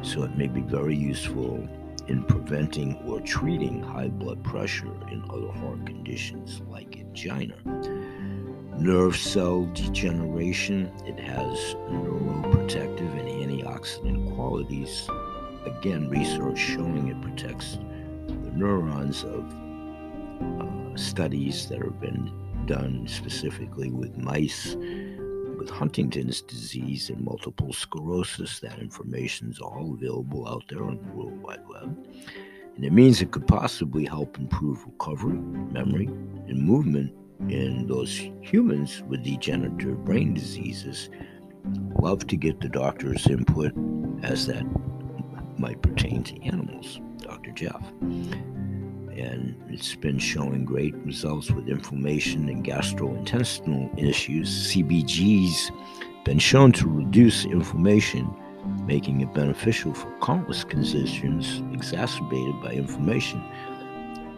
[0.02, 1.66] So it may be very useful
[2.08, 7.54] in preventing or treating high blood pressure in other heart conditions like angina
[8.80, 10.90] nerve cell degeneration.
[11.04, 15.08] It has neuroprotective and antioxidant qualities.
[15.66, 17.78] Again, research showing it protects
[18.28, 19.44] the neurons of
[20.60, 22.32] uh, studies that have been
[22.66, 24.76] done specifically with mice
[25.58, 28.60] with Huntington's disease and multiple sclerosis.
[28.60, 32.06] That information is all available out there on the World Wide Web.
[32.76, 35.38] And it means it could possibly help improve recovery,
[35.72, 37.12] memory, and movement
[37.48, 41.08] in those humans with degenerative brain diseases
[42.00, 43.72] love to get the doctor's input
[44.22, 44.64] as that
[45.58, 47.50] might pertain to animals, Dr.
[47.50, 47.82] Jeff.
[48.00, 54.72] And it's been showing great results with inflammation and gastrointestinal issues.
[54.72, 55.72] CBG's
[56.24, 58.32] been shown to reduce inflammation,
[58.86, 63.42] making it beneficial for countless conditions exacerbated by inflammation.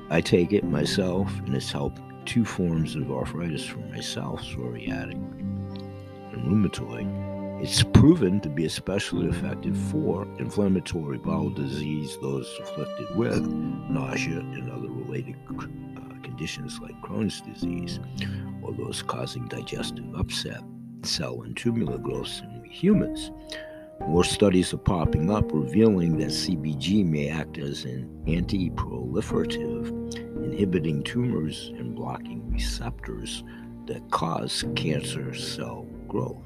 [0.09, 5.15] I take it myself, and it's helped two forms of arthritis for myself, psoriatic
[6.33, 7.63] and rheumatoid.
[7.63, 14.71] It's proven to be especially effective for inflammatory bowel disease, those afflicted with nausea and
[14.71, 18.01] other related uh, conditions like Crohn's disease,
[18.63, 20.63] or those causing digestive upset,
[21.03, 23.31] cell and tubular growths in humans.
[24.01, 29.91] More studies are popping up revealing that CBG may act as an anti proliferative,
[30.61, 33.43] inhibiting tumors and blocking receptors
[33.87, 36.37] that cause cancer cell growth.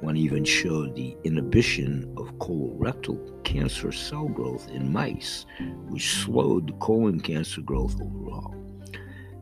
[0.00, 5.44] One even showed the inhibition of colorectal cancer cell growth in mice,
[5.88, 8.54] which slowed the colon cancer growth overall.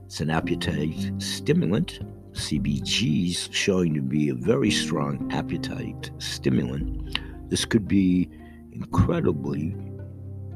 [0.07, 2.01] It's an appetite stimulant
[2.33, 7.21] CBGs showing to be a very strong appetite stimulant.
[7.51, 8.31] This could be
[8.73, 9.77] incredibly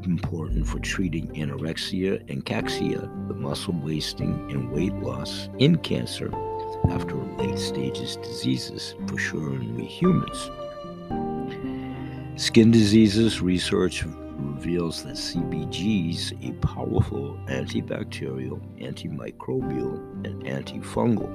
[0.07, 6.32] important for treating anorexia and cachexia, the muscle wasting and weight loss in cancer
[6.90, 10.50] after late stages diseases, for sure in we humans.
[12.36, 21.30] Skin diseases research reveals that CBG is a powerful antibacterial, antimicrobial, and antifungal,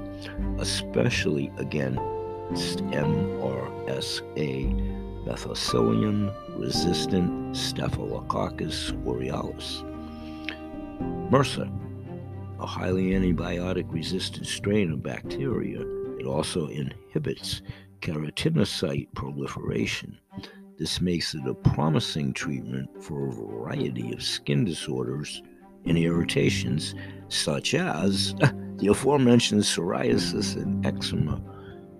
[0.59, 4.27] especially against MRSA
[5.27, 9.83] methicillin resistant Staphylococcus aureus.
[11.29, 11.69] MRSA,
[12.59, 15.81] a highly antibiotic resistant strain of bacteria,
[16.19, 17.61] it also inhibits
[18.01, 20.17] keratinocyte proliferation
[20.77, 25.41] this makes it a promising treatment for a variety of skin disorders
[25.85, 26.93] and irritations,
[27.29, 28.35] such as
[28.77, 31.41] the aforementioned psoriasis and eczema.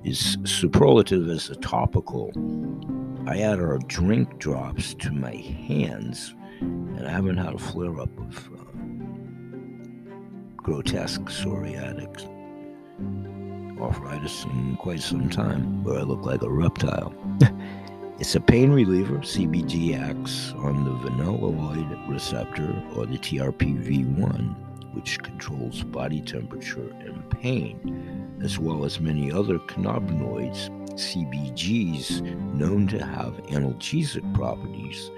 [0.04, 2.32] Is superlative as a topical.
[3.28, 8.18] I add our drink drops to my hands, and I haven't had a flare up
[8.18, 8.64] of uh,
[10.56, 12.26] grotesque psoriatic
[13.82, 17.14] arthritis in quite some time, where I look like a reptile.
[18.18, 19.18] it's a pain reliever.
[19.18, 28.40] CBG acts on the vanilloid receptor or the TRPV1, which controls body temperature and pain,
[28.42, 32.22] as well as many other cannabinoids, CBGs,
[32.54, 35.12] known to have analgesic properties,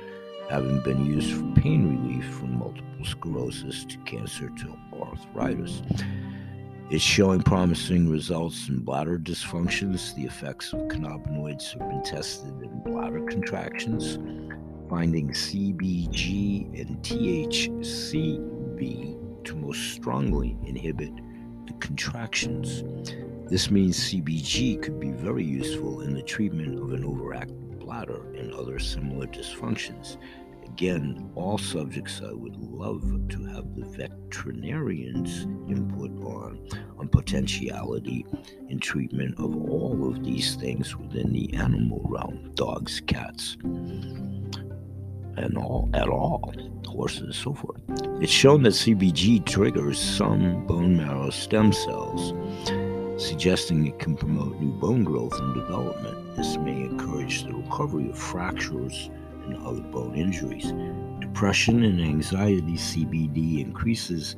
[0.50, 5.82] having been used for pain relief from multiple sclerosis to cancer to arthritis.
[6.90, 10.16] It's showing promising results in bladder dysfunctions.
[10.16, 14.18] The effects of cannabinoids have been tested in bladder contractions,
[14.90, 18.50] finding CBG and THCV
[19.46, 21.14] to most strongly inhibit
[21.68, 22.84] the contractions.
[23.50, 28.54] This means CBG could be very useful in the treatment of an overactive bladder and
[28.54, 30.18] other similar dysfunctions
[30.80, 38.26] again, all subjects I would love to have the veterinarian's input on, on potentiality
[38.70, 45.90] in treatment of all of these things within the animal realm dogs, cats, and all
[45.94, 46.54] at all,
[46.88, 47.82] horses, and so forth.
[48.22, 52.32] It's shown that CBG triggers some bone marrow stem cells,
[53.20, 56.36] suggesting it can promote new bone growth and development.
[56.36, 59.10] This may encourage the recovery of fractures
[59.46, 60.72] and other bone injuries.
[61.20, 64.38] Depression and anxiety CBD increases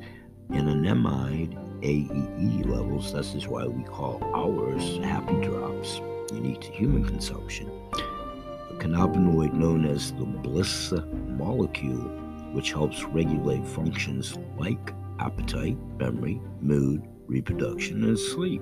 [0.50, 3.14] anandamide AEA levels.
[3.14, 6.02] This is why we call ours happy drops,
[6.34, 7.72] unique to human consumption.
[7.94, 10.92] A cannabinoid known as the bliss
[11.28, 12.10] molecule,
[12.54, 18.62] which helps regulate functions like appetite, memory, mood, reproduction, and sleep.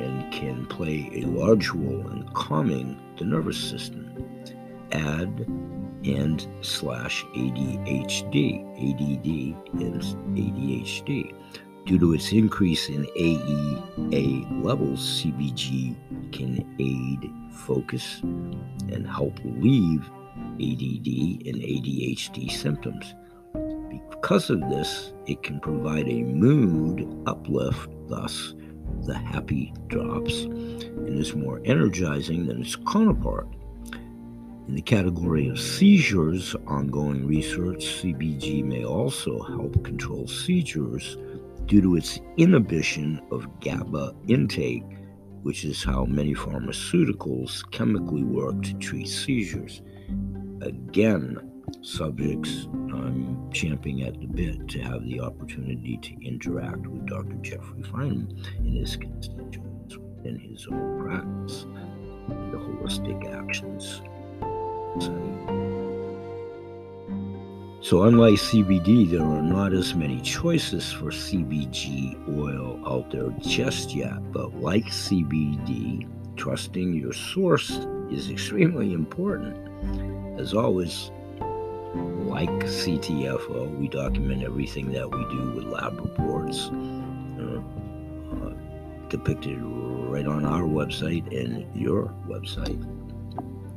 [0.01, 4.07] and can play a large role in calming the nervous system.
[4.93, 5.47] Add
[6.05, 9.27] and slash ADHD, ADD,
[9.81, 10.03] and
[10.37, 11.35] ADHD.
[11.87, 15.95] Due to its increase in AEA levels, CBG
[16.33, 20.09] can aid focus and help relieve
[20.61, 21.09] ADD
[21.47, 23.15] and ADHD symptoms.
[24.11, 28.55] Because of this, it can provide a mood uplift, thus,
[29.07, 33.49] the happy drops, and is more energizing than its counterpart.
[34.69, 41.17] In the category of seizures, ongoing research, CBG may also help control seizures
[41.67, 44.85] due to its inhibition of GABA intake,
[45.43, 49.83] which is how many pharmaceuticals chemically work to treat seizures.
[50.63, 51.39] Again,
[51.83, 57.37] subjects I'm champing at the bit to have the opportunity to interact with Dr.
[57.43, 61.65] Jeffrey Feinman and his constituents in his own practice,
[62.29, 64.03] and the holistic actions
[64.99, 65.80] So,
[68.03, 74.33] unlike CBD, there are not as many choices for CBG oil out there just yet.
[74.33, 76.07] But like CBD,
[76.37, 77.71] trusting your source
[78.11, 79.57] is extremely important.
[80.39, 81.11] As always,
[82.29, 87.63] like CTFO, we document everything that we do with lab reports uh,
[88.31, 88.53] uh,
[89.09, 92.79] depicted right on our website and your website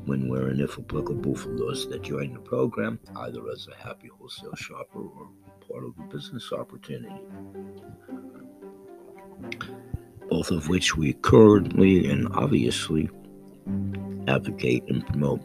[0.06, 4.08] when we're and if applicable for those that join the program, either as a happy
[4.08, 5.30] wholesale shopper or
[5.68, 7.22] part of a business opportunity.
[10.30, 13.10] Both of which we currently and obviously
[14.28, 15.42] advocate and promote.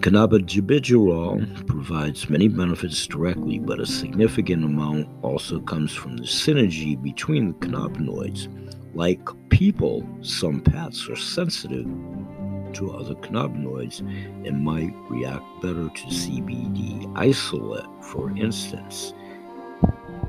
[0.00, 7.48] Cannabidiol provides many benefits directly, but a significant amount also comes from the synergy between
[7.48, 8.48] the cannabinoids.
[8.94, 11.86] Like people, some pets are sensitive
[12.76, 14.00] to other cannabinoids
[14.46, 19.14] and might react better to CBD isolate, for instance.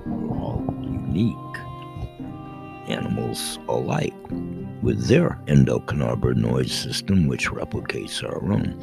[0.06, 1.58] We're all unique
[2.88, 4.14] animals alike
[4.82, 8.82] with their endocannabinoid system, which replicates our own.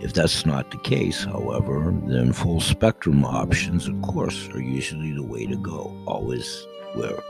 [0.00, 5.22] If that's not the case, however, then full spectrum options, of course, are usually the
[5.22, 5.96] way to go.
[6.06, 7.22] Always where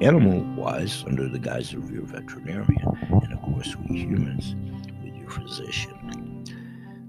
[0.00, 4.54] animal wise, under the guise of your veterinarian, and of course, we humans
[5.30, 6.44] physician.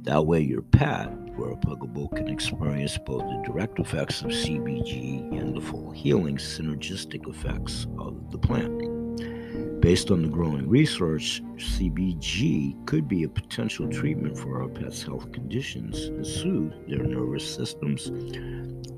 [0.03, 5.55] That way, your pet where applicable, can experience both the direct effects of CBG and
[5.55, 9.82] the full healing synergistic effects of the plant.
[9.82, 15.32] Based on the growing research, CBG could be a potential treatment for our pets' health
[15.32, 18.11] conditions and soothe their nervous systems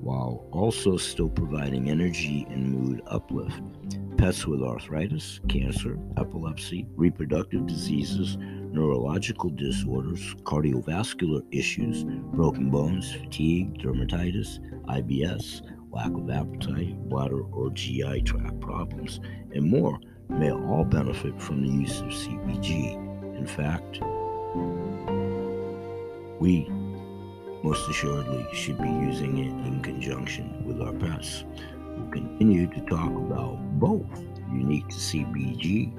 [0.01, 3.61] while also still providing energy and mood uplift.
[4.17, 8.37] Pets with arthritis, cancer, epilepsy, reproductive diseases,
[8.71, 12.03] neurological disorders, cardiovascular issues,
[12.33, 15.61] broken bones, fatigue, dermatitis, IBS,
[15.91, 19.19] lack of appetite, bladder or GI tract problems,
[19.53, 19.99] and more
[20.29, 22.95] may all benefit from the use of CBG.
[23.37, 24.01] In fact,
[26.39, 26.67] we
[27.63, 31.43] most assuredly should be using it in conjunction with our pets.
[31.97, 34.05] We'll continue to talk about both
[34.51, 35.93] unique to CBG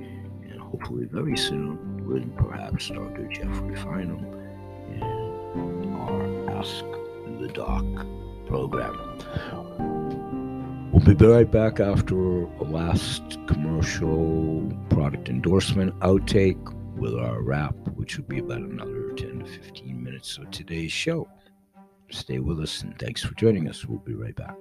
[0.51, 3.29] and hopefully very soon with perhaps Dr.
[3.29, 4.25] Jeffrey Feinman
[4.95, 6.85] in our Ask
[7.41, 7.85] the Doc
[8.47, 8.99] program.
[10.93, 18.19] We'll be right back after a last commercial product endorsement outtake with our wrap, which
[18.19, 21.29] will be about another 10 to 15 minutes of today's show.
[22.11, 23.87] Stay with us and thanks for joining us.
[23.87, 24.57] We'll be right back.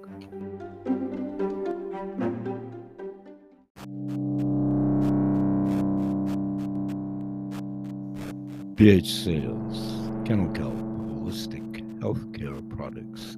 [8.80, 13.36] BH Sales, Kennel Kelp, Holistic Healthcare Products,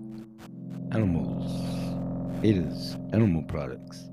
[0.92, 1.50] Animals,
[2.44, 4.08] ADA's Animal Products,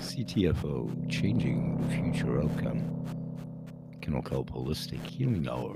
[0.00, 2.82] CTFO, Changing the Future Outcome,
[4.00, 5.74] Kennel Kelp Holistic Healing Hour,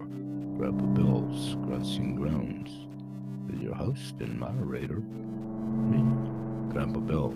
[0.57, 2.89] Grandpa Bill's Grunts Grounds,
[3.47, 6.03] with your host and moderator, me,
[6.73, 7.33] Grandpa Bill.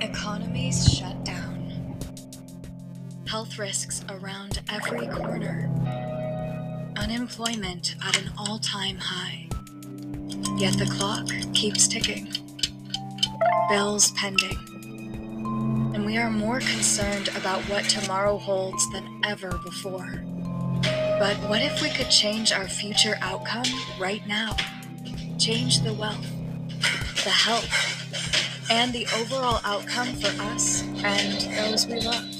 [0.00, 1.55] Economies shut down
[3.26, 5.68] health risks around every corner,
[6.96, 9.48] unemployment at an all time high.
[10.56, 12.32] Yet the clock keeps ticking,
[13.68, 14.56] bills pending.
[15.94, 20.22] And we are more concerned about what tomorrow holds than ever before.
[21.18, 23.66] But what if we could change our future outcome
[23.98, 24.56] right now?
[25.38, 26.30] Change the wealth,
[27.24, 32.35] the health, and the overall outcome for us and those we love.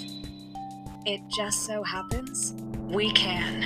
[1.07, 3.61] It just so happens we can.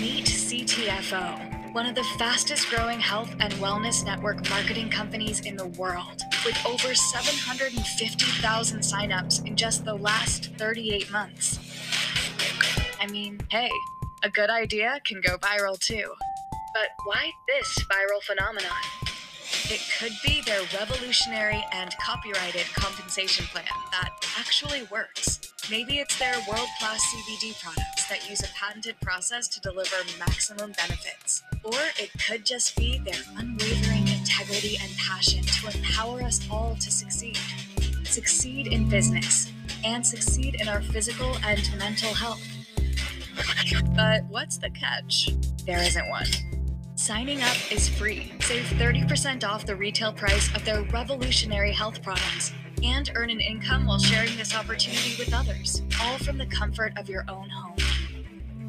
[0.00, 5.66] Meet CTFO, one of the fastest growing health and wellness network marketing companies in the
[5.66, 11.58] world, with over 750,000 signups in just the last 38 months.
[12.98, 13.70] I mean, hey,
[14.24, 16.14] a good idea can go viral too.
[16.72, 18.72] But why this viral phenomenon?
[19.64, 25.51] It could be their revolutionary and copyrighted compensation plan that actually works.
[25.70, 30.72] Maybe it's their world class CBD products that use a patented process to deliver maximum
[30.72, 31.44] benefits.
[31.62, 36.90] Or it could just be their unwavering integrity and passion to empower us all to
[36.90, 37.38] succeed.
[38.02, 39.52] Succeed in business
[39.84, 42.42] and succeed in our physical and mental health.
[43.94, 45.30] But what's the catch?
[45.64, 46.26] There isn't one.
[46.96, 48.32] Signing up is free.
[48.40, 52.52] Save 30% off the retail price of their revolutionary health products
[52.82, 57.08] and earn an income while sharing this opportunity with others, all from the comfort of
[57.08, 57.76] your own home.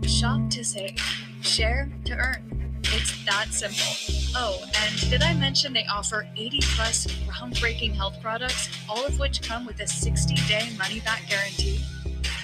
[0.04, 1.00] Shop to save,
[1.42, 2.82] share to earn.
[2.86, 4.34] It's that simple.
[4.36, 9.42] Oh, and did I mention they offer 80 plus groundbreaking health products, all of which
[9.42, 11.84] come with a 60 day money back guarantee?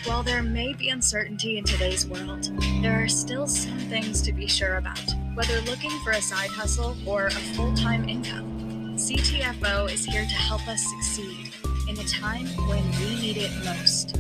[0.06, 2.50] While there may be uncertainty in today's world,
[2.82, 5.04] there are still some things to be sure about,
[5.36, 8.59] whether looking for a side hustle or a full time income.
[9.00, 11.54] CTFO is here to help us succeed
[11.88, 14.18] in a time when we need it most.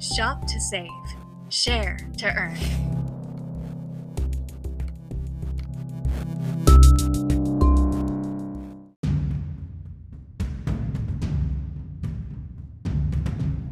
[0.00, 0.90] Shop to save,
[1.50, 2.56] share to earn.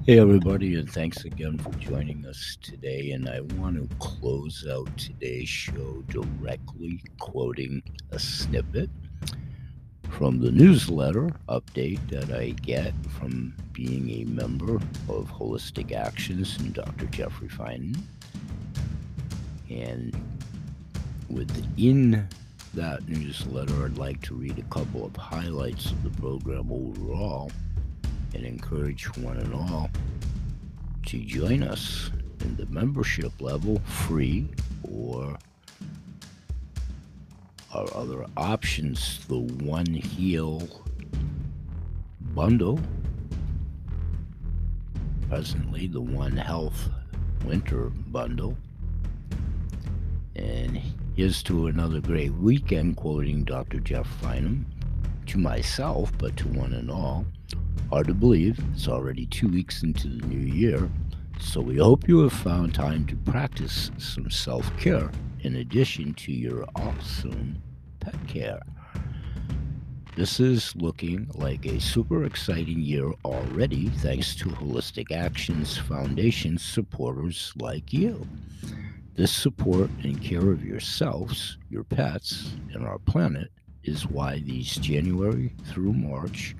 [0.06, 3.10] Hey, everybody, and thanks again for joining us today.
[3.10, 8.90] And I want to close out today's show directly quoting a snippet
[10.20, 14.74] from the newsletter update that I get from being a member
[15.08, 17.06] of Holistic Actions and Dr.
[17.06, 18.02] Jeffrey Feinman.
[19.70, 20.14] And
[21.30, 22.28] within
[22.74, 27.50] that newsletter, I'd like to read a couple of highlights of the program overall
[28.34, 29.88] and encourage one and all
[31.06, 32.10] to join us
[32.42, 34.50] in the membership level free
[34.82, 35.38] or
[37.72, 40.68] our other options, the One Heal
[42.34, 42.80] bundle,
[45.28, 46.88] presently the One Health
[47.44, 48.56] Winter bundle,
[50.34, 50.80] And
[51.14, 53.80] here's to another great weekend, quoting Dr.
[53.80, 54.64] Jeff Feinman.
[55.26, 57.24] To myself, but to one and all.
[57.90, 60.90] Hard to believe, it's already two weeks into the new year,
[61.38, 65.10] so we hope you have found time to practice some self care
[65.42, 67.62] in addition to your awesome
[68.00, 68.60] pet care.
[70.16, 77.52] This is looking like a super exciting year already, thanks to Holistic Actions Foundation supporters
[77.56, 78.26] like you.
[79.14, 83.50] This support and care of yourselves, your pets, and our planet
[83.82, 86.54] is why these January through March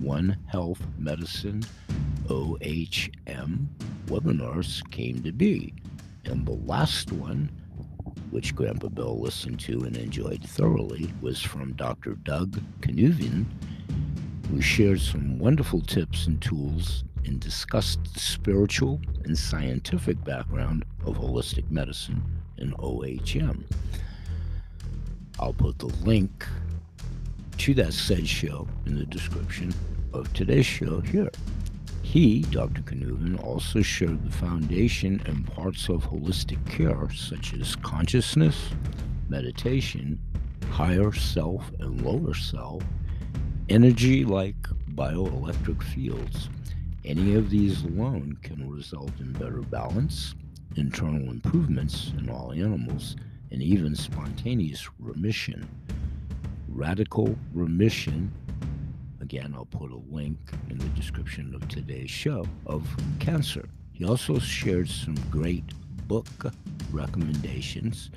[0.00, 1.62] One Health Medicine
[2.28, 3.66] OHM
[4.06, 5.74] webinars came to be.
[6.24, 7.50] And the last one
[8.30, 12.14] which Grandpa Bill listened to and enjoyed thoroughly, was from Dr.
[12.16, 13.46] Doug Knueven,
[14.50, 21.16] who shared some wonderful tips and tools and discussed the spiritual and scientific background of
[21.16, 22.22] holistic medicine
[22.58, 23.64] and OHM.
[25.38, 26.46] I'll put the link
[27.58, 29.74] to that said show in the description
[30.12, 31.30] of today's show here.
[32.16, 32.80] He, Dr.
[32.80, 38.70] Knueven, also showed the foundation and parts of holistic care, such as consciousness,
[39.28, 40.18] meditation,
[40.70, 42.82] higher self and lower self,
[43.68, 44.56] energy like
[44.94, 46.48] bioelectric fields.
[47.04, 50.34] Any of these alone can result in better balance,
[50.74, 53.16] internal improvements in all animals,
[53.50, 55.68] and even spontaneous remission.
[56.66, 58.32] Radical remission
[59.26, 60.38] Again, I'll put a link
[60.70, 62.86] in the description of today's show of
[63.18, 63.68] cancer.
[63.92, 65.64] He also shared some great
[66.06, 66.28] book
[66.92, 68.10] recommendations.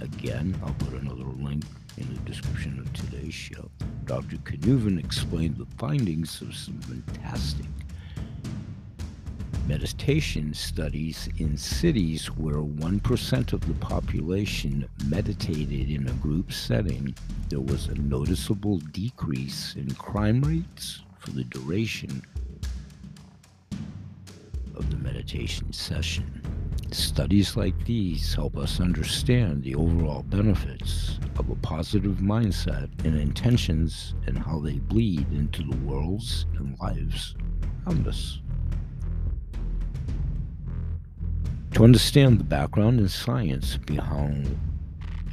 [0.00, 1.64] Again, I'll put another link
[1.96, 3.68] in the description of today's show.
[4.04, 4.36] Dr.
[4.36, 7.66] Knueven explained the findings of some fantastic
[9.66, 17.14] meditation studies in cities where 1% of the population meditated in a group setting,
[17.48, 22.22] there was a noticeable decrease in crime rates for the duration
[24.74, 26.42] of the meditation session.
[26.90, 34.14] Studies like these help us understand the overall benefits of a positive mindset and intentions
[34.26, 37.34] and how they bleed into the worlds and lives
[37.86, 38.40] around us.
[41.74, 44.56] To understand the background and science behind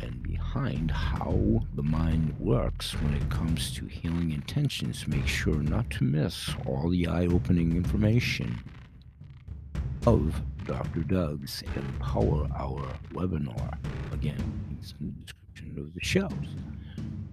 [0.01, 5.87] and behind how the mind works when it comes to healing intentions, make sure not
[5.91, 8.59] to miss all the eye-opening information
[10.07, 11.01] of Dr.
[11.01, 13.77] Doug's Empower Hour webinar.
[14.11, 14.41] Again,
[14.79, 16.55] it's in the description of the shows.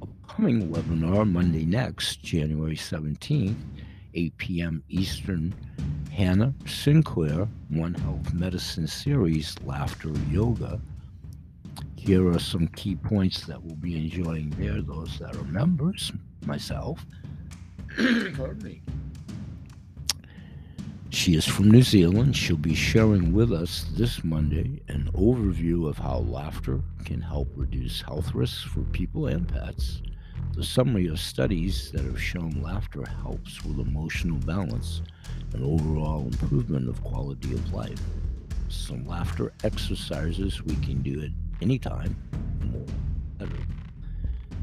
[0.03, 3.57] Upcoming webinar Monday next, January 17th,
[4.19, 4.83] 8 p.m.
[4.89, 5.55] Eastern
[6.11, 10.81] Hannah Sinclair, One Health Medicine Series, Laughter Yoga.
[11.95, 16.11] Here are some key points that we'll be enjoying there, those that are members,
[16.47, 17.07] myself.
[17.97, 18.83] Pardon me.
[21.11, 22.37] She is from New Zealand.
[22.37, 28.03] She'll be sharing with us this Monday an overview of how laughter can help reduce
[28.03, 30.03] health risks for people and pets.
[30.55, 35.03] The summary of studies that have shown laughter helps with emotional balance
[35.53, 38.01] and overall improvement of quality of life.
[38.69, 41.31] Some laughter exercises we can do at
[41.63, 42.17] any time.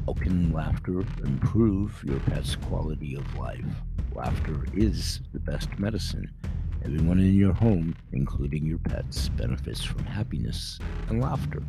[0.06, 3.64] How can laughter improve your pet's quality of life?
[4.14, 6.30] Laughter is the best medicine.
[6.84, 11.62] Everyone in your home, including your pets, benefits from happiness and laughter.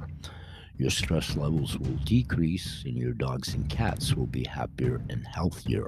[0.78, 5.88] Your stress levels will decrease, and your dogs and cats will be happier and healthier.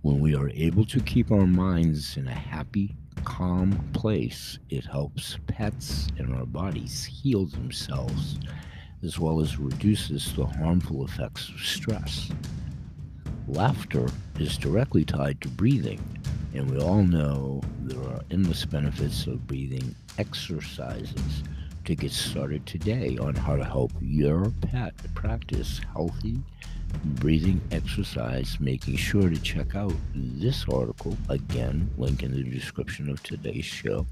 [0.00, 5.36] When we are able to keep our minds in a happy, calm place, it helps
[5.46, 8.38] pets and our bodies heal themselves,
[9.02, 12.30] as well as reduces the harmful effects of stress.
[13.46, 16.00] Laughter is directly tied to breathing,
[16.54, 21.42] and we all know there are endless benefits of breathing exercises.
[21.92, 26.40] To get started today on how to help your pet practice healthy,
[27.04, 33.22] breathing exercise, making sure to check out this article, again, link in the description of
[33.22, 34.06] today's show,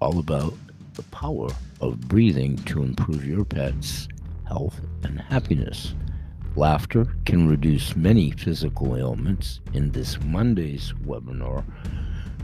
[0.00, 0.54] all about
[0.94, 1.50] the power
[1.82, 4.08] of breathing to improve your pet's
[4.48, 5.92] health and happiness.
[6.54, 9.60] Laughter can reduce many physical ailments.
[9.74, 11.62] In this Monday's webinar,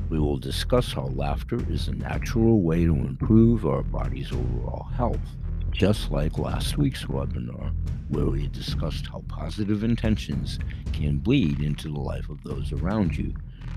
[0.09, 5.37] we will discuss how laughter is a natural way to improve our body's overall health
[5.73, 7.73] just like last week's webinar,
[8.09, 10.59] where we discussed how positive intentions
[10.93, 13.35] can bleed into the life of those around you.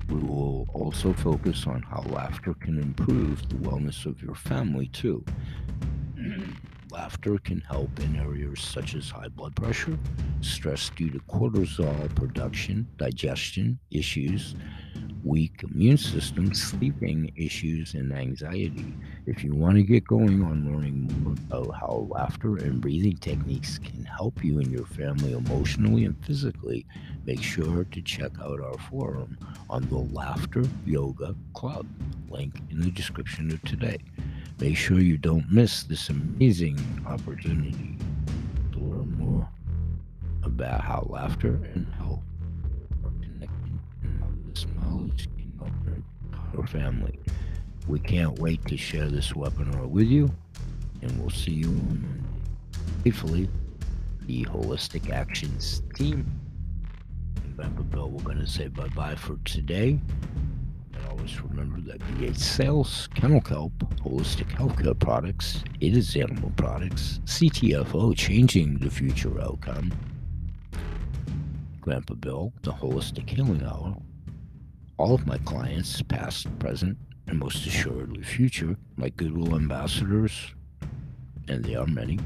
[0.09, 5.23] We will also focus on how laughter can improve the wellness of your family, too.
[6.91, 9.97] laughter can help in areas such as high blood pressure,
[10.41, 14.55] stress due to cortisol production, digestion issues,
[15.25, 18.93] weak immune system, sleeping issues, and anxiety.
[19.25, 23.79] If you want to get going on learning more about how laughter and breathing techniques
[23.79, 26.85] can help you and your family emotionally and physically,
[27.25, 31.87] make sure to check out our forum on the Laughter Yoga Club.
[32.29, 33.97] Link in the description of today.
[34.59, 37.97] Make sure you don't miss this amazing opportunity
[38.73, 39.49] to learn more
[40.43, 42.21] about how laughter and health
[46.63, 47.19] family.
[47.87, 50.31] We can't wait to share this webinar with you,
[51.01, 52.25] and we'll see you on
[53.05, 53.47] Hopefully,
[54.23, 56.25] the Holistic Actions team.
[57.55, 59.99] Grandpa Bill, we're going to say bye bye for today.
[60.93, 67.19] And always remember that BH Sales, Kennel Kelp, Holistic Healthcare Products, It is Animal Products,
[67.25, 69.93] CTFO, Changing the Future Outcome,
[71.81, 73.95] Grandpa Bill, the Holistic Healing Hour,
[74.97, 80.53] all of my clients, past, present, and most assuredly future, my Goodwill ambassadors,
[81.47, 82.19] and they are many,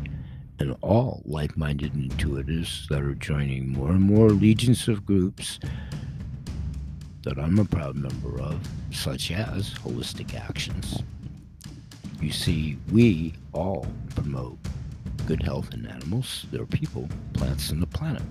[0.59, 5.59] and all like minded intuitives that are joining more and more legions of groups
[7.23, 8.59] that I'm a proud member of,
[8.91, 11.03] such as Holistic Actions.
[12.21, 14.57] You see, we all promote
[15.25, 18.23] good health in animals, their people, plants, and the planet.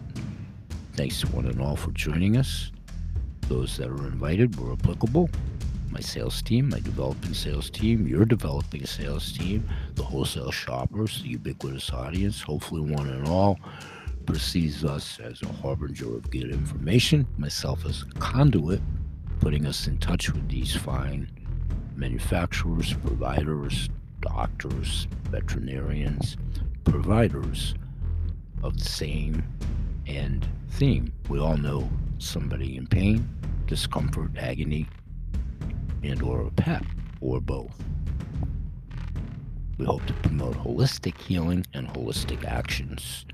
[0.95, 2.71] Thanks to one and all for joining us.
[3.49, 5.31] Those that are invited were applicable.
[5.91, 11.31] My sales team, my developing sales team, your developing sales team, the wholesale shoppers, the
[11.31, 13.59] ubiquitous audience, hopefully one and all
[14.27, 18.83] perceives us as a harbinger of good information, myself as a conduit,
[19.41, 21.31] putting us in touch with these fine
[21.97, 23.89] manufacturers, providers,
[24.21, 26.37] doctors, veterinarians,
[26.85, 27.75] providers
[28.63, 29.43] of the same
[30.07, 31.11] end theme.
[31.31, 31.89] We all know
[32.19, 33.29] somebody in pain,
[33.69, 34.89] discomfort, agony,
[36.03, 36.85] and or a pep,
[37.21, 37.77] or both.
[39.79, 43.25] We hope to promote holistic healing and holistic actions.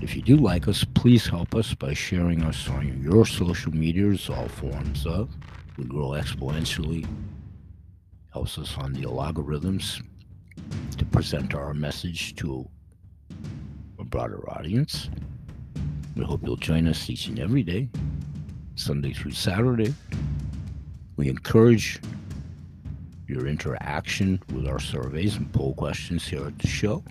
[0.00, 4.28] If you do like us, please help us by sharing us on your social medias,
[4.30, 5.28] all forms of.
[5.76, 7.06] We grow exponentially.
[8.32, 10.02] Helps us on the algorithms
[10.96, 12.68] to present our message to
[13.98, 15.08] a broader audience.
[16.16, 17.88] We hope you'll join us each and every day,
[18.78, 19.92] Sunday through Saturday.
[21.16, 22.00] We encourage
[23.26, 27.02] your interaction with our surveys and poll questions here at the show.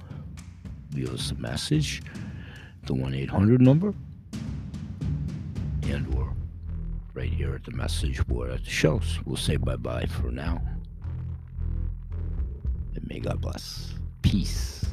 [0.93, 2.01] Leave us a message,
[2.83, 3.93] the 1 800 number,
[5.83, 6.31] and we're
[7.13, 9.19] right here at the message board at the shows.
[9.25, 10.61] We'll say bye bye for now.
[12.95, 13.93] And may God bless.
[14.21, 14.85] Peace.